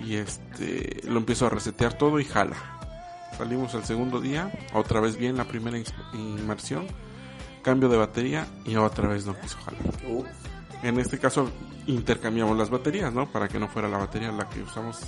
y 0.01 0.15
este, 0.15 1.01
lo 1.09 1.19
empiezo 1.19 1.47
a 1.47 1.51
resetear 1.51 1.99
todo 1.99 2.21
y 2.21 2.25
jala. 2.25 2.55
Salimos 3.37 3.75
el 3.75 3.85
segundo 3.85 4.21
día, 4.21 4.53
otra 4.73 5.01
vez 5.01 5.17
bien 5.17 5.37
la 5.37 5.45
primera 5.45 5.77
inmersión, 6.15 6.87
cambio 7.63 7.89
de 7.89 7.97
batería 7.97 8.47
y 8.65 8.77
otra 8.77 9.09
vez 9.09 9.27
no 9.27 9.37
quiso 9.41 9.59
jalar. 9.59 9.83
En 10.85 11.01
este 11.01 11.19
caso 11.19 11.51
intercambiamos 11.89 12.57
las 12.57 12.71
baterías, 12.71 13.13
¿no? 13.13 13.27
Para 13.33 13.49
que 13.49 13.59
no 13.59 13.67
fuera 13.67 13.89
la 13.89 13.99
batería 13.99 14.31
la 14.31 14.49
que 14.49 14.63
usamos 14.63 15.03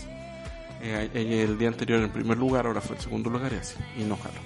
eh, 0.82 1.08
el 1.14 1.56
día 1.56 1.68
anterior 1.68 2.00
en 2.00 2.10
primer 2.10 2.36
lugar, 2.36 2.66
ahora 2.66 2.80
fue 2.80 2.96
en 2.96 3.02
segundo 3.02 3.30
lugar 3.30 3.52
y 3.52 3.56
así, 3.56 3.76
y 3.96 4.02
no 4.02 4.16
jaló. 4.16 4.40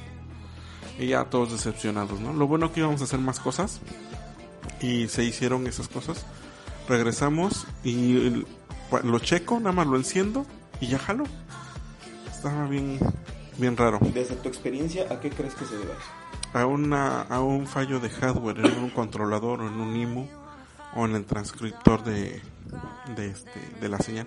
Y 0.99 1.07
ya 1.07 1.25
todos 1.25 1.53
decepcionados, 1.53 2.21
¿no? 2.21 2.35
Lo 2.35 2.47
bueno 2.47 2.71
que 2.71 2.81
íbamos 2.81 3.01
a 3.01 3.05
hacer 3.05 3.19
más 3.19 3.41
cosas 3.41 3.81
y 4.81 5.09
se 5.09 5.25
hicieron 5.25 5.67
esas 5.67 5.89
cosas. 5.89 6.25
Regresamos 6.89 7.67
y 7.85 8.45
lo 9.03 9.19
checo, 9.21 9.59
nada 9.59 9.73
más 9.73 9.87
lo 9.87 9.97
enciendo 9.97 10.47
y 10.81 10.89
ya 10.89 10.99
jaló. 10.99 11.25
Estaba 12.31 12.67
bien, 12.67 12.99
bien 13.59 13.77
raro. 13.77 13.99
desde 14.13 14.35
tu 14.37 14.49
experiencia, 14.49 15.07
¿a 15.11 15.21
qué 15.21 15.31
crees 15.31 15.55
que 15.55 15.65
se 15.65 15.77
debe? 15.77 15.93
a, 16.53 16.67
una, 16.67 17.23
a 17.23 17.41
un 17.41 17.67
fallo 17.67 18.01
de 18.01 18.11
hardware 18.11 18.59
en 18.59 18.79
un 18.79 18.91
controlador 18.91 19.63
o 19.63 19.69
en 19.69 19.81
un 19.81 19.97
IMU 19.97 20.29
o 20.95 21.07
en 21.07 21.15
el 21.15 21.25
transcriptor 21.25 22.05
de, 22.05 22.43
de, 23.17 23.31
este, 23.31 23.61
de 23.81 23.89
la 23.89 23.99
señal. 23.99 24.27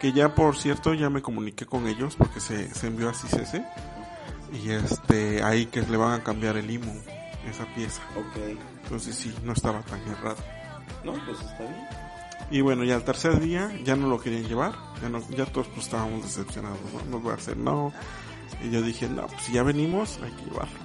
Que 0.00 0.12
ya, 0.12 0.34
por 0.34 0.56
cierto, 0.56 0.94
ya 0.94 1.10
me 1.10 1.22
comuniqué 1.22 1.66
con 1.66 1.86
ellos 1.86 2.16
porque 2.16 2.40
se, 2.40 2.72
se 2.74 2.86
envió 2.86 3.08
a 3.08 3.12
CCC 3.12 3.64
y 4.52 4.70
este, 4.70 5.42
ahí 5.42 5.66
que 5.66 5.82
le 5.82 5.96
van 5.96 6.20
a 6.20 6.24
cambiar 6.24 6.56
el 6.56 6.70
IMU, 6.70 6.92
esa 7.48 7.66
pieza. 7.74 8.02
Ok. 8.16 8.58
Entonces 8.86 9.16
sí, 9.16 9.34
no 9.42 9.52
estaba 9.52 9.80
tan 9.82 10.00
errado. 10.08 10.36
No, 11.02 11.12
pues 11.24 11.40
está 11.40 11.64
bien. 11.64 11.88
Y 12.52 12.60
bueno, 12.60 12.84
ya 12.84 12.94
el 12.94 13.02
tercer 13.02 13.40
día 13.40 13.72
ya 13.82 13.96
no 13.96 14.06
lo 14.06 14.20
querían 14.20 14.44
llevar, 14.44 14.74
ya, 15.02 15.08
no, 15.08 15.20
ya 15.30 15.44
todos 15.46 15.66
pues, 15.66 15.86
estábamos 15.86 16.22
decepcionados, 16.22 16.78
¿no? 16.94 17.18
Nos 17.18 17.26
va 17.26 17.32
a 17.32 17.34
hacer 17.34 17.56
no. 17.56 17.92
Y 18.62 18.70
yo 18.70 18.80
dije, 18.82 19.08
no, 19.08 19.26
pues 19.26 19.42
si 19.42 19.52
ya 19.52 19.64
venimos, 19.64 20.20
hay 20.22 20.30
que 20.30 20.44
llevarlo. 20.44 20.78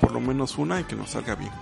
Por 0.00 0.10
lo 0.10 0.18
menos 0.18 0.58
una 0.58 0.80
y 0.80 0.84
que 0.84 0.96
nos 0.96 1.10
salga 1.10 1.36
bien. 1.36 1.52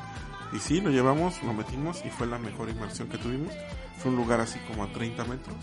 Y 0.55 0.59
sí, 0.59 0.81
lo 0.81 0.91
llevamos, 0.91 1.43
lo 1.43 1.53
metimos 1.53 2.03
y 2.07 2.09
fue 2.09 2.27
la 2.27 2.39
mejor 2.39 2.71
inmersión 2.71 3.09
que 3.09 3.19
tuvimos. 3.19 3.53
Fue 3.99 4.11
un 4.11 4.17
lugar 4.17 4.41
así 4.41 4.59
como 4.61 4.85
a 4.85 4.93
30 4.93 5.25
metros, 5.27 5.57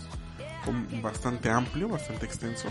con 0.64 1.02
bastante 1.02 1.50
amplio, 1.50 1.88
bastante 1.88 2.26
extenso, 2.26 2.68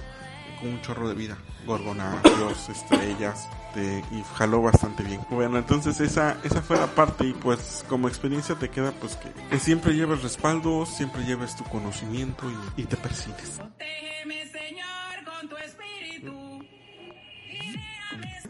con 0.59 0.69
un 0.69 0.81
chorro 0.81 1.07
de 1.09 1.15
vida. 1.15 1.37
Gorgonáceos, 1.65 2.69
estrellas, 2.69 3.47
de- 3.75 4.03
y 4.11 4.23
jaló 4.35 4.61
bastante 4.61 5.03
bien. 5.03 5.21
Bueno, 5.29 5.57
entonces 5.57 5.99
esa, 5.99 6.37
esa 6.43 6.61
fue 6.61 6.77
la 6.77 6.87
parte 6.87 7.25
y 7.25 7.33
pues 7.33 7.85
como 7.89 8.07
experiencia 8.07 8.55
te 8.55 8.69
queda 8.69 8.91
pues 8.93 9.15
que, 9.17 9.29
que 9.49 9.59
siempre 9.59 9.93
lleves 9.93 10.23
respaldo, 10.23 10.85
siempre 10.85 11.23
lleves 11.23 11.55
tu 11.55 11.63
conocimiento 11.65 12.45
y, 12.77 12.81
y 12.81 12.85
te 12.85 12.95
persigues. 12.97 13.57
Protégeme, 13.57 14.45
Señor, 14.47 15.39
con 15.39 15.49
tu 15.49 15.57
espíritu. 15.57 16.59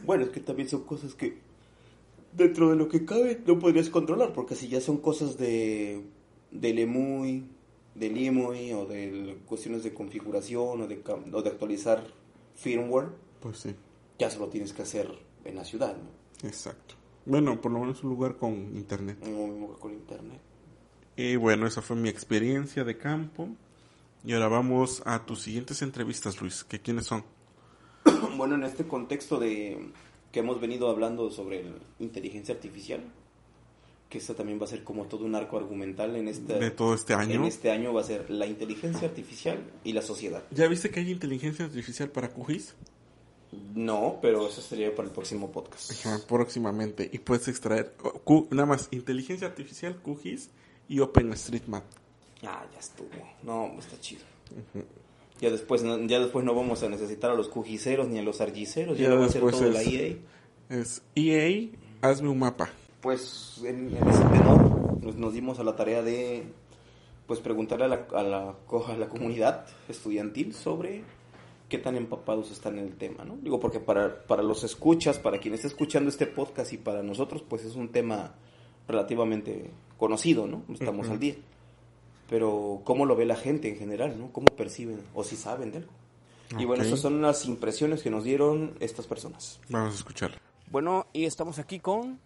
Bueno, 0.05 0.23
es 0.23 0.29
que 0.29 0.39
también 0.39 0.67
son 0.69 0.83
cosas 0.85 1.13
que 1.13 1.39
dentro 2.33 2.69
de 2.69 2.75
lo 2.75 2.87
que 2.87 3.05
cabe 3.05 3.41
no 3.45 3.59
podrías 3.59 3.89
controlar, 3.89 4.33
porque 4.33 4.55
si 4.55 4.67
ya 4.67 4.81
son 4.81 4.97
cosas 4.97 5.37
de 5.37 6.03
del 6.51 6.79
EMUI, 6.79 7.47
del 7.95 8.17
IMUI 8.17 8.73
o 8.73 8.85
de 8.85 9.39
cuestiones 9.45 9.83
de 9.83 9.93
configuración 9.93 10.81
o 10.81 10.87
de, 10.87 11.01
o 11.33 11.41
de 11.41 11.49
actualizar 11.49 12.03
firmware, 12.55 13.09
Pues 13.39 13.59
sí, 13.59 13.75
ya 14.17 14.29
se 14.29 14.39
lo 14.39 14.47
tienes 14.47 14.73
que 14.73 14.81
hacer 14.83 15.09
en 15.45 15.55
la 15.55 15.63
ciudad, 15.65 15.95
¿no? 15.97 16.47
exacto. 16.47 16.95
Bueno, 17.25 17.59
por 17.61 17.71
lo 17.71 17.79
menos 17.79 18.03
un 18.03 18.09
lugar 18.09 18.37
con 18.37 18.53
internet. 18.75 19.17
Mismo 19.23 19.73
que 19.75 19.79
con 19.79 19.93
internet. 19.93 20.39
Y 21.15 21.35
bueno, 21.35 21.67
esa 21.67 21.81
fue 21.81 21.95
mi 21.95 22.09
experiencia 22.09 22.83
de 22.83 22.97
campo. 22.97 23.49
Y 24.23 24.33
ahora 24.33 24.47
vamos 24.47 25.03
a 25.05 25.25
tus 25.25 25.41
siguientes 25.41 25.81
entrevistas, 25.81 26.41
Luis. 26.41 26.63
¿Que 26.63 26.79
quiénes 26.79 27.05
son? 27.05 27.23
Bueno, 28.37 28.55
en 28.55 28.63
este 28.63 28.85
contexto 28.87 29.37
de 29.37 29.91
que 30.31 30.39
hemos 30.39 30.59
venido 30.61 30.89
hablando 30.89 31.29
sobre 31.29 31.65
inteligencia 31.99 32.55
artificial, 32.55 33.01
que 34.09 34.17
esto 34.17 34.33
también 34.35 34.59
va 34.59 34.65
a 34.65 34.67
ser 34.67 34.83
como 34.83 35.05
todo 35.05 35.23
un 35.25 35.35
arco 35.35 35.57
argumental 35.57 36.15
en 36.15 36.27
este, 36.27 36.53
De 36.59 36.71
todo 36.71 36.95
este 36.95 37.13
año. 37.13 37.35
en 37.35 37.43
este 37.45 37.69
año 37.71 37.93
va 37.93 38.01
a 38.01 38.03
ser 38.03 38.29
la 38.29 38.47
inteligencia 38.47 39.07
artificial 39.07 39.59
y 39.83 39.93
la 39.93 40.01
sociedad. 40.01 40.43
¿Ya 40.51 40.67
viste 40.67 40.89
que 40.89 40.99
hay 40.99 41.11
inteligencia 41.11 41.65
artificial 41.65 42.09
para 42.09 42.29
QGIS? 42.29 42.73
No, 43.75 44.17
pero 44.21 44.47
eso 44.47 44.61
sería 44.61 44.93
para 44.95 45.07
el 45.07 45.13
próximo 45.13 45.51
podcast. 45.51 45.91
Ajá, 45.91 46.19
próximamente. 46.27 47.09
Y 47.11 47.19
puedes 47.19 47.47
extraer 47.47 47.93
oh, 48.03 48.13
Q- 48.19 48.47
nada 48.51 48.65
más 48.67 48.87
inteligencia 48.91 49.47
artificial, 49.47 49.95
QGIS 50.03 50.49
y 50.87 50.99
OpenStreetMap. 50.99 51.83
Ah, 52.43 52.65
ya 52.73 52.79
estuvo. 52.79 53.09
No, 53.43 53.73
está 53.79 53.99
chido. 53.99 54.21
Ya 55.41 55.49
después, 55.49 55.83
no, 55.83 55.97
ya 56.07 56.19
después 56.19 56.43
no 56.45 56.53
vamos 56.53 56.83
a 56.83 56.89
necesitar 56.89 57.31
a 57.31 57.35
los 57.35 57.47
cujiceros 57.47 58.07
ni 58.07 58.19
a 58.19 58.23
los 58.23 58.41
argiceros, 58.41 58.97
ya, 58.97 59.09
Ya 59.09 59.15
va 59.15 59.21
a 59.25 59.27
después 59.27 59.55
todo 59.55 59.67
es- 59.69 59.73
la 59.73 59.81
EA. 59.83 60.15
Es 60.69 61.01
EA, 61.15 61.69
hazme 62.01 62.29
un 62.29 62.39
mapa. 62.39 62.69
Pues 63.01 63.61
en, 63.63 63.95
en 63.95 64.07
ese 64.09 64.23
tenor 64.25 65.01
nos, 65.03 65.15
nos 65.15 65.33
dimos 65.33 65.59
a 65.59 65.63
la 65.63 65.75
tarea 65.75 66.01
de 66.01 66.43
pues 67.27 67.39
preguntarle 67.39 67.85
a 67.85 67.87
la, 67.87 68.07
a, 68.15 68.23
la, 68.23 68.55
co- 68.65 68.87
a 68.87 68.97
la 68.97 69.07
comunidad 69.07 69.65
estudiantil 69.87 70.53
sobre 70.53 71.03
qué 71.69 71.77
tan 71.77 71.95
empapados 71.95 72.49
están 72.51 72.79
en 72.79 72.85
el 72.85 72.95
tema, 72.97 73.23
¿no? 73.23 73.37
Digo, 73.37 73.59
porque 73.59 73.79
para, 73.79 74.23
para 74.23 74.41
los 74.41 74.63
escuchas, 74.63 75.19
para 75.19 75.37
quien 75.37 75.53
está 75.53 75.67
escuchando 75.67 76.09
este 76.09 76.25
podcast 76.25 76.73
y 76.73 76.77
para 76.77 77.03
nosotros, 77.03 77.43
pues 77.47 77.63
es 77.63 77.75
un 77.75 77.89
tema 77.89 78.33
relativamente 78.87 79.69
conocido, 79.97 80.47
¿no? 80.47 80.63
Estamos 80.73 81.07
al 81.09 81.19
día. 81.19 81.35
Pero 82.27 82.81
cómo 82.83 83.05
lo 83.05 83.15
ve 83.15 83.25
la 83.25 83.35
gente 83.35 83.69
en 83.69 83.77
general, 83.77 84.17
¿no? 84.19 84.31
¿Cómo 84.31 84.47
perciben 84.47 84.99
o 85.13 85.23
si 85.23 85.35
saben 85.35 85.71
de 85.71 85.77
algo? 85.79 85.91
Y 86.57 86.65
bueno, 86.65 86.83
esas 86.83 86.99
son 86.99 87.21
las 87.21 87.45
impresiones 87.45 88.01
que 88.01 88.09
nos 88.09 88.23
dieron 88.23 88.73
estas 88.79 89.05
personas. 89.05 89.59
Vamos 89.69 89.93
a 89.93 89.97
escuchar. 89.97 90.31
Bueno, 90.71 91.05
y 91.13 91.25
estamos 91.25 91.59
aquí 91.59 91.79
con 91.79 92.19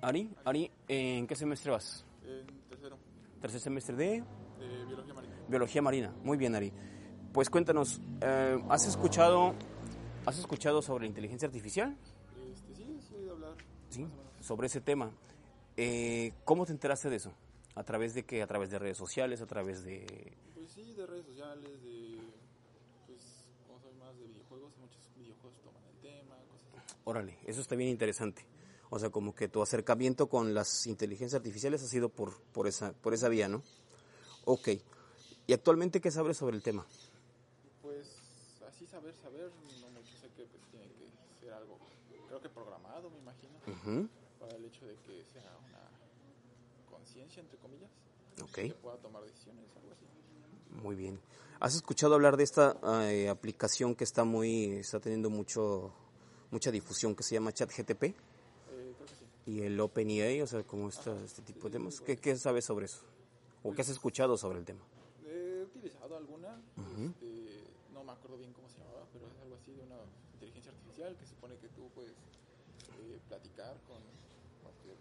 Ari, 0.00 0.30
Ari. 0.44 0.70
¿en 0.86 1.26
qué 1.26 1.34
semestre 1.34 1.72
vas? 1.72 2.04
en 2.24 2.46
tercero, 2.68 2.98
Tercer 3.40 3.60
semestre 3.60 3.96
de 3.96 4.24
de 4.58 4.84
biología 4.86 5.14
marina. 5.14 5.34
Biología 5.48 5.82
Marina. 5.82 6.14
Muy 6.22 6.36
bien, 6.36 6.54
Ari. 6.54 6.72
Pues 7.32 7.50
cuéntanos, 7.50 8.00
eh, 8.20 8.58
¿has 8.68 8.86
escuchado 8.86 9.54
has 10.26 10.38
escuchado 10.38 10.82
sobre 10.82 11.04
la 11.04 11.08
inteligencia 11.08 11.46
artificial? 11.46 11.96
Este, 12.52 12.74
sí, 12.74 12.98
sí, 13.00 13.14
he 13.14 13.18
oído 13.18 13.32
hablar. 13.32 13.54
Sí, 13.88 14.06
sobre 14.40 14.66
ese 14.66 14.80
tema. 14.80 15.10
Eh, 15.76 16.32
¿Cómo 16.44 16.66
te 16.66 16.72
enteraste 16.72 17.08
de 17.08 17.16
eso? 17.16 17.32
¿A 17.74 17.82
través 17.84 18.14
de 18.14 18.24
qué? 18.24 18.42
¿A 18.42 18.46
través 18.46 18.70
de 18.70 18.78
redes 18.78 18.98
sociales? 18.98 19.40
¿A 19.40 19.46
través 19.46 19.84
de...? 19.84 20.36
Pues 20.54 20.70
sí, 20.72 20.92
de 20.92 21.06
redes 21.06 21.24
sociales, 21.26 21.82
de. 21.82 22.18
Pues, 23.06 23.48
como 23.66 23.78
soy 23.80 23.94
más 23.94 24.18
de 24.18 24.26
videojuegos, 24.26 24.76
muchos 24.78 25.10
videojuegos 25.16 25.60
toman 25.62 25.82
el 25.86 26.00
tema, 26.00 26.36
cosas 26.50 26.84
así. 26.84 26.96
Órale, 27.04 27.38
eso 27.46 27.60
está 27.60 27.76
bien 27.76 27.90
interesante. 27.90 28.44
O 28.90 28.98
sea, 28.98 29.10
como 29.10 29.34
que 29.34 29.48
tu 29.48 29.62
acercamiento 29.62 30.28
con 30.28 30.54
las 30.54 30.86
inteligencias 30.86 31.38
artificiales 31.38 31.82
ha 31.82 31.88
sido 31.88 32.08
por, 32.08 32.40
por, 32.52 32.66
esa, 32.66 32.92
por 32.92 33.12
esa 33.14 33.28
vía, 33.28 33.48
¿no? 33.48 33.62
Ok. 34.44 34.68
¿Y 35.46 35.52
actualmente 35.52 36.00
qué 36.00 36.10
sabes 36.10 36.36
sobre 36.38 36.56
el 36.56 36.62
tema? 36.62 36.86
Pues, 37.82 38.06
así 38.66 38.86
saber, 38.86 39.14
saber, 39.22 39.50
no 39.80 39.88
mucho. 39.90 40.16
Sé 40.20 40.28
que 40.36 40.44
pues, 40.46 40.62
tiene 40.70 40.86
que 40.86 41.08
ser 41.40 41.52
algo, 41.52 41.78
creo 42.28 42.40
que 42.40 42.48
programado, 42.48 43.10
me 43.10 43.18
imagino, 43.18 44.08
para 44.40 44.56
el 44.56 44.64
hecho 44.64 44.86
de 44.86 44.94
que 45.06 45.24
sea 45.32 45.50
una 45.68 45.80
conciencia, 46.90 47.40
entre 47.42 47.58
comillas, 47.58 47.90
Ok, 48.42 48.54
que 48.54 48.74
pueda 48.80 48.96
tomar 48.98 49.22
decisiones, 49.24 49.64
algo 49.76 49.92
así. 49.92 50.06
muy 50.82 50.96
bien. 50.96 51.20
¿Has 51.60 51.74
escuchado 51.74 52.14
hablar 52.14 52.36
de 52.36 52.44
esta 52.44 52.76
eh, 53.10 53.28
aplicación 53.28 53.94
que 53.96 54.04
está 54.04 54.24
muy 54.24 54.74
está 54.76 55.00
teniendo 55.00 55.28
mucho 55.28 55.92
mucha 56.52 56.70
difusión 56.70 57.16
que 57.16 57.24
se 57.24 57.34
llama 57.34 57.52
ChatGTP 57.52 58.04
Eh, 58.04 58.14
creo 58.70 58.94
que 59.06 59.14
sí. 59.16 59.24
Y 59.48 59.62
el 59.62 59.80
OpenAI, 59.80 60.42
o 60.42 60.46
sea, 60.46 60.62
como 60.62 60.90
esta, 60.90 61.16
este 61.24 61.40
tipo 61.40 61.68
de 61.68 61.78
temas? 61.78 62.02
¿Qué, 62.02 62.18
¿Qué 62.18 62.36
sabes 62.36 62.66
sobre 62.66 62.84
eso? 62.84 63.00
¿O 63.62 63.72
qué 63.72 63.80
has 63.80 63.88
escuchado 63.88 64.36
sobre 64.36 64.58
el 64.58 64.66
tema? 64.66 64.84
He 65.24 65.62
utilizado 65.62 66.18
alguna, 66.18 66.60
este, 66.76 67.64
no 67.94 68.04
me 68.04 68.12
acuerdo 68.12 68.36
bien 68.36 68.52
cómo 68.52 68.68
se 68.68 68.76
llamaba, 68.78 69.06
pero 69.10 69.26
es 69.26 69.40
algo 69.40 69.56
así 69.56 69.72
de 69.72 69.82
una 69.84 69.96
inteligencia 70.34 70.70
artificial 70.70 71.16
que 71.16 71.26
supone 71.26 71.56
que 71.56 71.68
tú 71.68 71.88
puedes 71.94 72.12
eh, 72.12 73.18
platicar 73.26 73.74
con 73.88 73.96
cualquier 74.62 74.96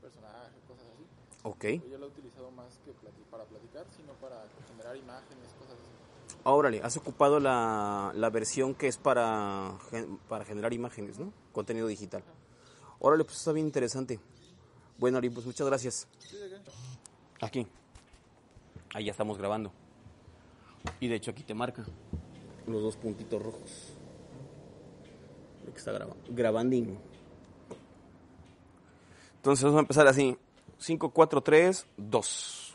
personaje, 0.00 0.58
cosas 0.66 0.86
así. 0.94 1.06
Ok. 1.44 1.88
Yo 1.88 1.98
lo 1.98 2.06
he 2.06 2.08
utilizado 2.08 2.50
más 2.50 2.80
que 2.84 2.92
para 3.30 3.44
platicar, 3.44 3.86
sino 3.96 4.14
para 4.14 4.44
generar 4.68 4.96
imágenes, 4.96 5.46
cosas 5.60 5.78
así. 5.78 6.38
Órale, 6.42 6.80
has 6.82 6.96
ocupado 6.96 7.38
la, 7.38 8.10
la 8.16 8.30
versión 8.30 8.74
que 8.74 8.88
es 8.88 8.96
para, 8.96 9.78
para 10.28 10.44
generar 10.44 10.72
imágenes, 10.72 11.20
¿no? 11.20 11.32
Contenido 11.52 11.86
digital. 11.86 12.24
Órale, 13.04 13.24
pues 13.24 13.36
está 13.36 13.50
bien 13.50 13.66
interesante. 13.66 14.20
Bueno, 14.96 15.18
Ari, 15.18 15.28
pues 15.28 15.44
muchas 15.44 15.66
gracias. 15.66 16.06
Aquí. 17.40 17.66
Ahí 18.94 19.06
ya 19.06 19.10
estamos 19.10 19.38
grabando. 19.38 19.72
Y 21.00 21.08
de 21.08 21.16
hecho 21.16 21.32
aquí 21.32 21.42
te 21.42 21.52
marca 21.52 21.84
los 22.68 22.80
dos 22.80 22.96
puntitos 22.96 23.42
rojos. 23.42 23.94
Lo 25.66 25.72
que 25.72 25.78
está 25.78 25.90
grabando. 26.28 26.76
Entonces 29.34 29.64
vamos 29.64 29.78
a 29.78 29.80
empezar 29.80 30.06
así. 30.06 30.38
5, 30.78 31.10
4, 31.10 31.40
3, 31.40 31.86
2. 31.96 32.74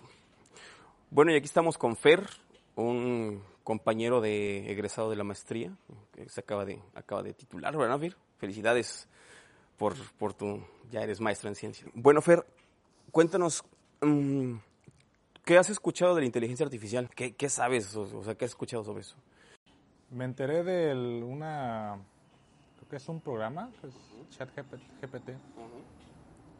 Bueno, 1.09 1.31
y 1.31 1.37
aquí 1.37 1.45
estamos 1.45 1.77
con 1.77 1.95
Fer, 1.95 2.27
un 2.75 3.41
compañero 3.63 4.19
de 4.19 4.69
egresado 4.69 5.09
de 5.09 5.15
la 5.15 5.23
maestría, 5.23 5.73
que 6.11 6.27
se 6.27 6.41
acaba 6.41 6.65
de, 6.65 6.81
acaba 6.95 7.23
de 7.23 7.33
titular, 7.33 7.77
¿verdad, 7.77 7.97
Fer? 7.97 8.17
Felicidades 8.39 9.07
por, 9.77 9.95
por 10.17 10.33
tu, 10.33 10.63
ya 10.91 11.01
eres 11.01 11.19
maestra 11.21 11.49
en 11.49 11.55
ciencia. 11.55 11.87
Bueno, 11.93 12.21
Fer, 12.21 12.45
cuéntanos, 13.11 13.63
mm, 14.01 14.55
¿qué 15.45 15.57
has 15.57 15.69
escuchado 15.69 16.15
de 16.15 16.21
la 16.21 16.27
inteligencia 16.27 16.65
artificial? 16.65 17.09
¿Qué, 17.09 17.35
qué 17.35 17.49
sabes? 17.49 17.95
O, 17.95 18.23
sea, 18.23 18.35
¿qué 18.35 18.45
has 18.45 18.51
escuchado 18.51 18.83
sobre 18.83 19.01
eso? 19.01 19.15
Me 20.09 20.25
enteré 20.25 20.63
de 20.63 20.91
el- 20.91 21.23
una, 21.23 21.97
creo 22.77 22.89
que 22.89 22.95
es 22.95 23.09
un 23.09 23.19
programa, 23.21 23.69
que 23.81 23.87
es 23.87 23.93
ChatGPT, 24.37 25.29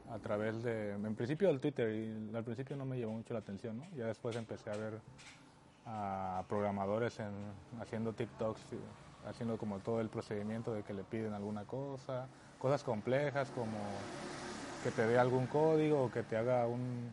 a 0.10 0.20
través 0.20 0.64
de, 0.64 0.92
en 0.92 1.16
principio 1.16 1.48
del 1.50 1.60
Twitter, 1.60 1.94
y 1.94 2.36
al 2.36 2.44
principio 2.44 2.76
no 2.76 2.86
me 2.86 3.00
llamó 3.00 3.14
mucho 3.14 3.34
la 3.34 3.40
atención, 3.40 3.78
¿no? 3.78 3.86
Ya 3.96 4.06
después 4.06 4.36
empecé 4.36 4.70
a 4.70 4.78
ver 4.78 5.02
a 5.86 6.44
programadores 6.48 7.20
en, 7.20 7.32
haciendo 7.80 8.14
TikToks, 8.14 8.62
y 8.74 9.28
haciendo 9.28 9.58
como 9.58 9.80
todo 9.80 10.00
el 10.02 10.10
procedimiento 10.10 10.74
de 10.74 10.84
que 10.84 10.94
le 10.94 11.04
piden 11.04 11.34
alguna 11.34 11.66
cosa, 11.66 12.28
cosas 12.60 12.84
complejas 12.84 13.50
como 13.52 13.78
que 14.84 14.92
te 14.92 15.06
dé 15.08 15.18
algún 15.18 15.48
código 15.48 16.04
o 16.06 16.12
que 16.12 16.24
te 16.24 16.38
haga 16.38 16.68
un- 16.68 17.12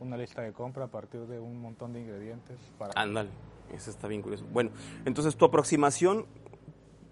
una 0.00 0.16
lista 0.16 0.42
de 0.42 0.52
compra 0.52 0.84
a 0.84 0.88
partir 0.88 1.20
de 1.26 1.38
un 1.38 1.60
montón 1.60 1.92
de 1.92 2.00
ingredientes 2.00 2.56
para... 2.78 2.92
Ándale, 3.00 3.30
eso 3.72 3.90
está 3.90 4.08
bien 4.08 4.20
curioso. 4.22 4.44
Bueno, 4.52 4.70
entonces 5.06 5.36
tu 5.36 5.44
aproximación 5.44 6.26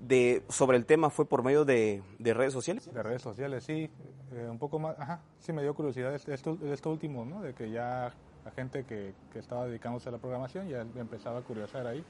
de, 0.01 0.43
sobre 0.51 0.77
el 0.77 0.85
tema 0.85 1.09
fue 1.09 1.25
por 1.27 1.43
medio 1.43 1.65
de, 1.65 2.03
de 2.19 2.35
redes 2.35 2.53
sociales. 2.53 2.93
De 2.93 3.03
redes 3.03 3.23
sociales, 3.23 3.65
sí, 3.65 3.89
eh, 4.33 4.49
un 4.51 4.59
poco 4.59 4.79
más, 4.79 4.99
ajá, 4.99 5.21
sí 5.39 5.53
me 5.53 5.63
dio 5.63 5.75
curiosidad 5.75 6.15
esto, 6.15 6.33
esto, 6.33 6.59
esto 6.65 6.91
último, 6.91 7.25
¿no? 7.25 7.41
De 7.41 7.55
que 7.55 7.71
ya 7.71 8.13
la 8.45 8.51
gente 8.51 8.85
que, 8.85 9.15
que 9.33 9.39
estaba 9.39 9.65
dedicándose 9.67 10.11
a 10.11 10.13
la 10.13 10.19
programación 10.19 10.69
ya 10.69 10.83
empezaba 10.83 11.39
a 11.39 11.43
curiosar 11.43 11.87
ahí 11.87 12.05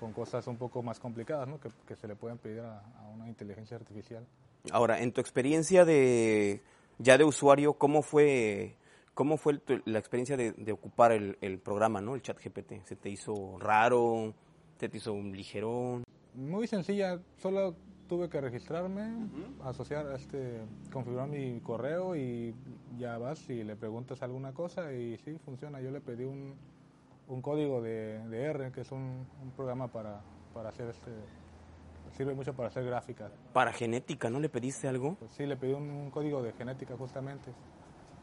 con 0.00 0.12
cosas 0.14 0.46
un 0.46 0.56
poco 0.56 0.82
más 0.82 0.98
complicadas, 0.98 1.46
¿no? 1.46 1.60
Que, 1.60 1.68
que 1.86 1.94
se 1.96 2.08
le 2.08 2.16
pueden 2.16 2.38
pedir 2.38 2.60
a, 2.60 2.78
a 2.78 3.08
una 3.14 3.28
inteligencia 3.28 3.76
artificial. 3.76 4.24
Ahora, 4.72 5.00
en 5.00 5.12
tu 5.12 5.20
experiencia 5.20 5.84
de 5.84 6.62
ya 6.98 7.18
de 7.18 7.24
usuario, 7.24 7.74
¿cómo 7.74 8.02
fue 8.02 8.76
cómo 9.14 9.38
fue 9.38 9.58
tu- 9.58 9.80
la 9.86 9.98
experiencia 9.98 10.36
de, 10.36 10.52
de 10.52 10.72
ocupar 10.72 11.12
el, 11.12 11.38
el 11.40 11.58
programa, 11.58 12.00
¿no? 12.02 12.14
El 12.14 12.22
chat 12.22 12.38
GPT. 12.38 12.84
¿Se 12.84 12.96
te 12.96 13.08
hizo 13.08 13.58
raro? 13.58 14.34
¿Se 14.78 14.88
te 14.90 14.98
hizo 14.98 15.12
un 15.14 15.32
ligerón? 15.34 16.02
Muy 16.34 16.66
sencilla, 16.66 17.18
solo 17.38 17.74
tuve 18.08 18.28
que 18.28 18.40
registrarme, 18.42 19.26
asociar, 19.64 20.06
este, 20.14 20.60
configurar 20.92 21.28
mi 21.28 21.60
correo 21.60 22.14
y 22.14 22.54
ya 22.98 23.16
vas 23.18 23.48
y 23.48 23.64
le 23.64 23.74
preguntas 23.74 24.20
alguna 24.22 24.52
cosa 24.52 24.92
y 24.92 25.16
sí, 25.18 25.38
funciona. 25.44 25.80
Yo 25.80 25.90
le 25.90 26.00
pedí 26.02 26.24
un, 26.24 26.54
un 27.28 27.40
código 27.42 27.80
de, 27.80 28.18
de 28.28 28.42
R, 28.42 28.70
que 28.70 28.82
es 28.82 28.92
un, 28.92 29.26
un 29.42 29.50
programa 29.56 29.88
para, 29.88 30.20
para 30.52 30.68
hacer 30.68 30.90
este, 30.90 31.10
sirve 32.16 32.34
mucho 32.34 32.54
para 32.54 32.68
hacer 32.68 32.84
gráficas. 32.84 33.30
Para 33.52 33.72
genética, 33.72 34.30
¿no 34.30 34.40
le 34.40 34.48
pediste 34.48 34.88
algo? 34.88 35.16
Pues 35.16 35.32
sí, 35.32 35.46
le 35.46 35.56
pedí 35.56 35.72
un, 35.72 35.90
un 35.90 36.10
código 36.10 36.42
de 36.42 36.52
genética 36.52 36.96
justamente, 36.96 37.52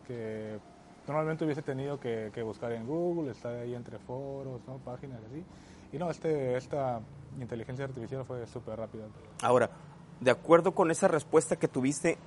que 0.08 0.60
normalmente 1.08 1.46
hubiese 1.46 1.62
tenido 1.62 2.00
que, 2.00 2.32
que 2.34 2.42
buscar 2.42 2.72
en 2.72 2.86
Google, 2.88 3.32
estar 3.32 3.54
ahí 3.54 3.76
entre 3.76 4.00
foros, 4.00 4.62
¿no? 4.68 4.78
páginas 4.80 5.20
así. 5.30 5.44
Y 5.92 5.98
no, 5.98 6.10
este, 6.10 6.58
esta 6.58 7.02
inteligencia 7.40 7.86
artificial 7.86 8.26
fue 8.26 8.46
súper 8.48 8.80
rápida. 8.80 9.06
Ahora, 9.42 9.70
de 10.20 10.32
acuerdo 10.32 10.74
con 10.74 10.90
esa 10.90 11.08
respuesta 11.08 11.58
que 11.58 11.68
tuviste, 11.68 12.18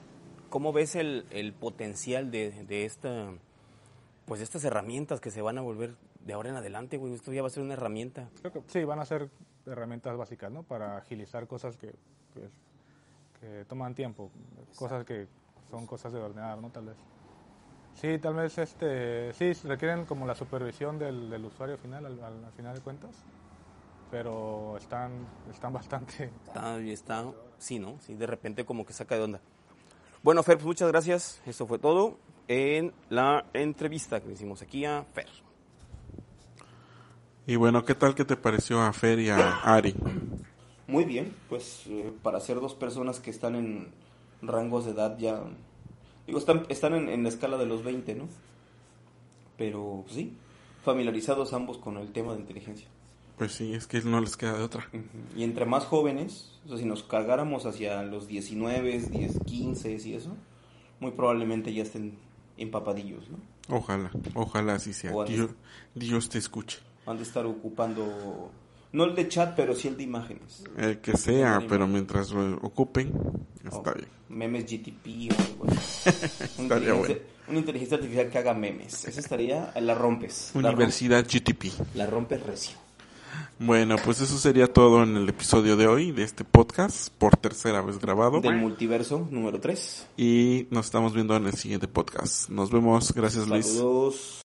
¿cómo 0.50 0.72
ves 0.72 0.94
el, 0.94 1.26
el 1.30 1.52
potencial 1.52 2.30
de, 2.30 2.64
de 2.64 2.84
esta 2.84 3.32
pues 4.26 4.40
estas 4.40 4.64
herramientas 4.64 5.20
que 5.20 5.30
se 5.30 5.40
van 5.40 5.56
a 5.56 5.62
volver 5.62 5.94
de 6.20 6.32
ahora 6.32 6.50
en 6.50 6.56
adelante, 6.56 6.96
güey? 6.96 7.14
Esto 7.14 7.32
ya 7.32 7.42
va 7.42 7.46
a 7.46 7.50
ser 7.50 7.62
una 7.62 7.74
herramienta. 7.74 8.28
Creo 8.40 8.52
que 8.52 8.62
sí, 8.66 8.84
van 8.84 8.98
a 8.98 9.04
ser 9.04 9.30
herramientas 9.66 10.16
básicas, 10.16 10.50
¿no? 10.50 10.62
Para 10.62 10.96
agilizar 10.96 11.46
cosas 11.46 11.76
que, 11.76 11.94
que, 13.40 13.64
toman 13.68 13.94
tiempo, 13.94 14.30
cosas 14.76 15.04
que 15.04 15.28
son 15.70 15.86
cosas 15.86 16.12
de 16.12 16.20
ordenar, 16.20 16.58
¿no? 16.58 16.70
Tal 16.70 16.86
vez. 16.86 16.96
Sí, 17.94 18.18
tal 18.18 18.34
vez 18.34 18.58
este, 18.58 19.32
sí, 19.32 19.52
requieren 19.66 20.04
como 20.04 20.26
la 20.26 20.34
supervisión 20.34 20.98
del, 20.98 21.44
usuario 21.44 21.78
final, 21.78 22.04
al, 22.06 22.22
al- 22.22 22.44
al 22.44 22.52
final 22.52 22.74
de 22.74 22.80
cuentas, 22.82 23.16
pero 24.10 24.76
están, 24.76 25.26
están 25.50 25.72
bastante... 25.72 26.30
Está, 26.46 27.32
sí, 27.58 27.78
¿no? 27.78 27.98
Sí, 28.00 28.14
de 28.14 28.26
repente 28.26 28.64
como 28.64 28.84
que 28.84 28.92
saca 28.92 29.16
de 29.16 29.22
onda. 29.22 29.40
Bueno, 30.22 30.42
Fer, 30.42 30.56
pues 30.56 30.66
muchas 30.66 30.88
gracias. 30.88 31.40
Esto 31.46 31.66
fue 31.66 31.78
todo 31.78 32.18
en 32.48 32.92
la 33.08 33.44
entrevista 33.52 34.20
que 34.20 34.32
hicimos 34.32 34.60
aquí 34.62 34.84
a 34.84 35.04
Fer. 35.12 35.28
Y 37.46 37.56
bueno, 37.56 37.84
¿qué 37.84 37.94
tal 37.94 38.14
que 38.14 38.24
te 38.24 38.36
pareció 38.36 38.80
a 38.80 38.92
Fer 38.92 39.20
y 39.20 39.28
a 39.28 39.60
Ari? 39.60 39.94
Muy 40.88 41.04
bien, 41.04 41.32
pues 41.48 41.84
eh, 41.86 42.12
para 42.22 42.40
ser 42.40 42.60
dos 42.60 42.74
personas 42.74 43.20
que 43.20 43.30
están 43.30 43.54
en 43.54 43.88
rangos 44.42 44.84
de 44.84 44.92
edad 44.92 45.16
ya... 45.18 45.42
Digo, 46.26 46.38
están, 46.40 46.66
están 46.68 46.94
en, 46.94 47.08
en 47.08 47.22
la 47.22 47.28
escala 47.28 47.56
de 47.56 47.66
los 47.66 47.84
20, 47.84 48.14
¿no? 48.16 48.28
Pero 49.56 50.02
pues, 50.04 50.16
sí, 50.16 50.36
familiarizados 50.84 51.52
ambos 51.52 51.78
con 51.78 51.98
el 51.98 52.10
tema 52.12 52.34
de 52.34 52.40
inteligencia. 52.40 52.88
Pues 53.38 53.52
sí, 53.52 53.74
es 53.74 53.86
que 53.86 54.00
no 54.00 54.20
les 54.20 54.36
queda 54.36 54.56
de 54.56 54.64
otra. 54.64 54.88
Y 55.36 55.44
entre 55.44 55.66
más 55.66 55.84
jóvenes, 55.84 56.58
o 56.64 56.68
sea, 56.70 56.78
si 56.78 56.84
nos 56.84 57.04
cargáramos 57.04 57.66
hacia 57.66 58.02
los 58.02 58.26
19, 58.26 58.98
10, 58.98 59.40
15 59.44 60.00
y 60.04 60.14
eso, 60.14 60.36
muy 61.00 61.12
probablemente 61.12 61.72
ya 61.72 61.82
estén 61.82 62.18
empapadillos, 62.56 63.28
¿no? 63.30 63.38
Ojalá, 63.68 64.10
ojalá 64.34 64.74
así 64.74 64.92
sea. 64.92 65.12
Dios, 65.24 65.50
Dios 65.94 66.28
te 66.28 66.38
escuche. 66.38 66.78
Han 67.06 67.16
de 67.16 67.22
esestar 67.22 67.46
ocupando, 67.46 68.50
no 68.92 69.04
el 69.04 69.14
de 69.14 69.28
chat, 69.28 69.54
pero 69.56 69.74
sí 69.74 69.88
el 69.88 69.96
de 69.96 70.02
imágenes. 70.02 70.64
El 70.76 70.98
que 70.98 71.16
sea, 71.16 71.62
pero 71.68 71.86
mientras 71.86 72.30
lo 72.32 72.56
ocupen, 72.56 73.12
está 73.64 73.92
O 73.92 73.94
bien. 73.94 74.08
Memes 74.28 74.64
GTP 74.64 75.32
o 75.32 75.64
algo 75.64 75.78
así. 75.78 76.10
una, 76.58 76.74
Estaría 76.74 76.94
inteligencia, 76.94 77.18
una 77.48 77.58
inteligencia 77.58 77.96
artificial 77.96 78.28
que 78.28 78.38
haga 78.38 78.54
memes. 78.54 79.04
Esa 79.04 79.20
estaría, 79.20 79.72
la 79.80 79.94
rompes. 79.94 80.50
La 80.54 80.70
Universidad 80.70 81.24
GTP. 81.24 81.94
la 81.94 82.06
rompes 82.06 82.42
recio. 82.42 82.86
Bueno, 83.58 83.96
pues 84.04 84.20
eso 84.20 84.36
sería 84.36 84.66
todo 84.70 85.02
en 85.02 85.16
el 85.16 85.28
episodio 85.28 85.76
de 85.76 85.86
hoy 85.86 86.12
de 86.12 86.24
este 86.24 86.44
podcast, 86.44 87.08
por 87.10 87.36
tercera 87.36 87.80
vez 87.80 87.98
grabado. 87.98 88.40
Del 88.40 88.56
multiverso 88.56 89.26
número 89.30 89.60
3. 89.60 90.08
Y 90.18 90.66
nos 90.70 90.86
estamos 90.86 91.14
viendo 91.14 91.34
en 91.36 91.46
el 91.46 91.54
siguiente 91.54 91.88
podcast. 91.88 92.50
Nos 92.50 92.70
vemos. 92.70 93.14
Gracias, 93.14 93.48
Luis. 93.48 93.66
Saludos. 93.66 94.45